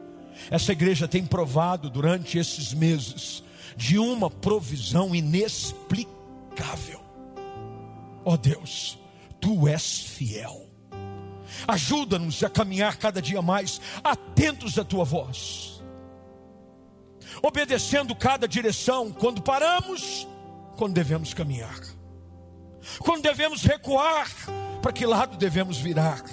[0.51, 3.43] Essa igreja tem provado durante esses meses
[3.75, 7.01] de uma provisão inexplicável.
[8.25, 8.97] Ó oh Deus,
[9.39, 10.67] tu és fiel.
[11.67, 15.76] Ajuda-nos a caminhar cada dia mais atentos à tua voz,
[17.41, 20.27] obedecendo cada direção quando paramos,
[20.75, 21.97] quando devemos caminhar
[22.99, 24.29] quando devemos recuar,
[24.81, 26.23] para que lado devemos virar.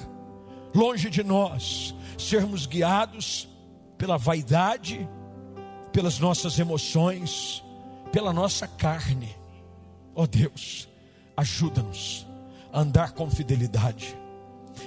[0.74, 3.48] Longe de nós sermos guiados
[3.98, 5.08] pela vaidade,
[5.92, 7.62] pelas nossas emoções,
[8.12, 9.34] pela nossa carne.
[10.14, 10.88] Ó oh Deus,
[11.36, 12.26] ajuda-nos
[12.72, 14.16] a andar com fidelidade.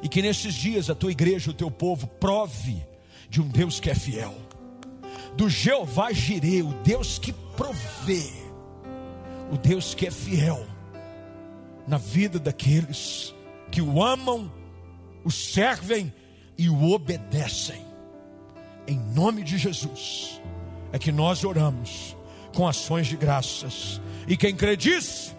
[0.01, 2.85] E que nesses dias a tua igreja, o teu povo, prove
[3.29, 4.35] de um Deus que é fiel,
[5.37, 8.31] do Jeová Jireh, o Deus que provê,
[9.51, 10.65] o Deus que é fiel
[11.87, 13.33] na vida daqueles
[13.71, 14.51] que o amam,
[15.23, 16.11] o servem
[16.57, 17.85] e o obedecem.
[18.87, 20.41] Em nome de Jesus,
[20.91, 22.15] é que nós oramos
[22.53, 24.01] com ações de graças.
[24.27, 25.35] E quem crê diz,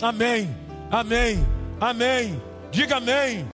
[0.00, 0.48] amém,
[0.90, 1.44] amém,
[1.78, 2.40] amém.
[2.70, 3.46] Diga amém.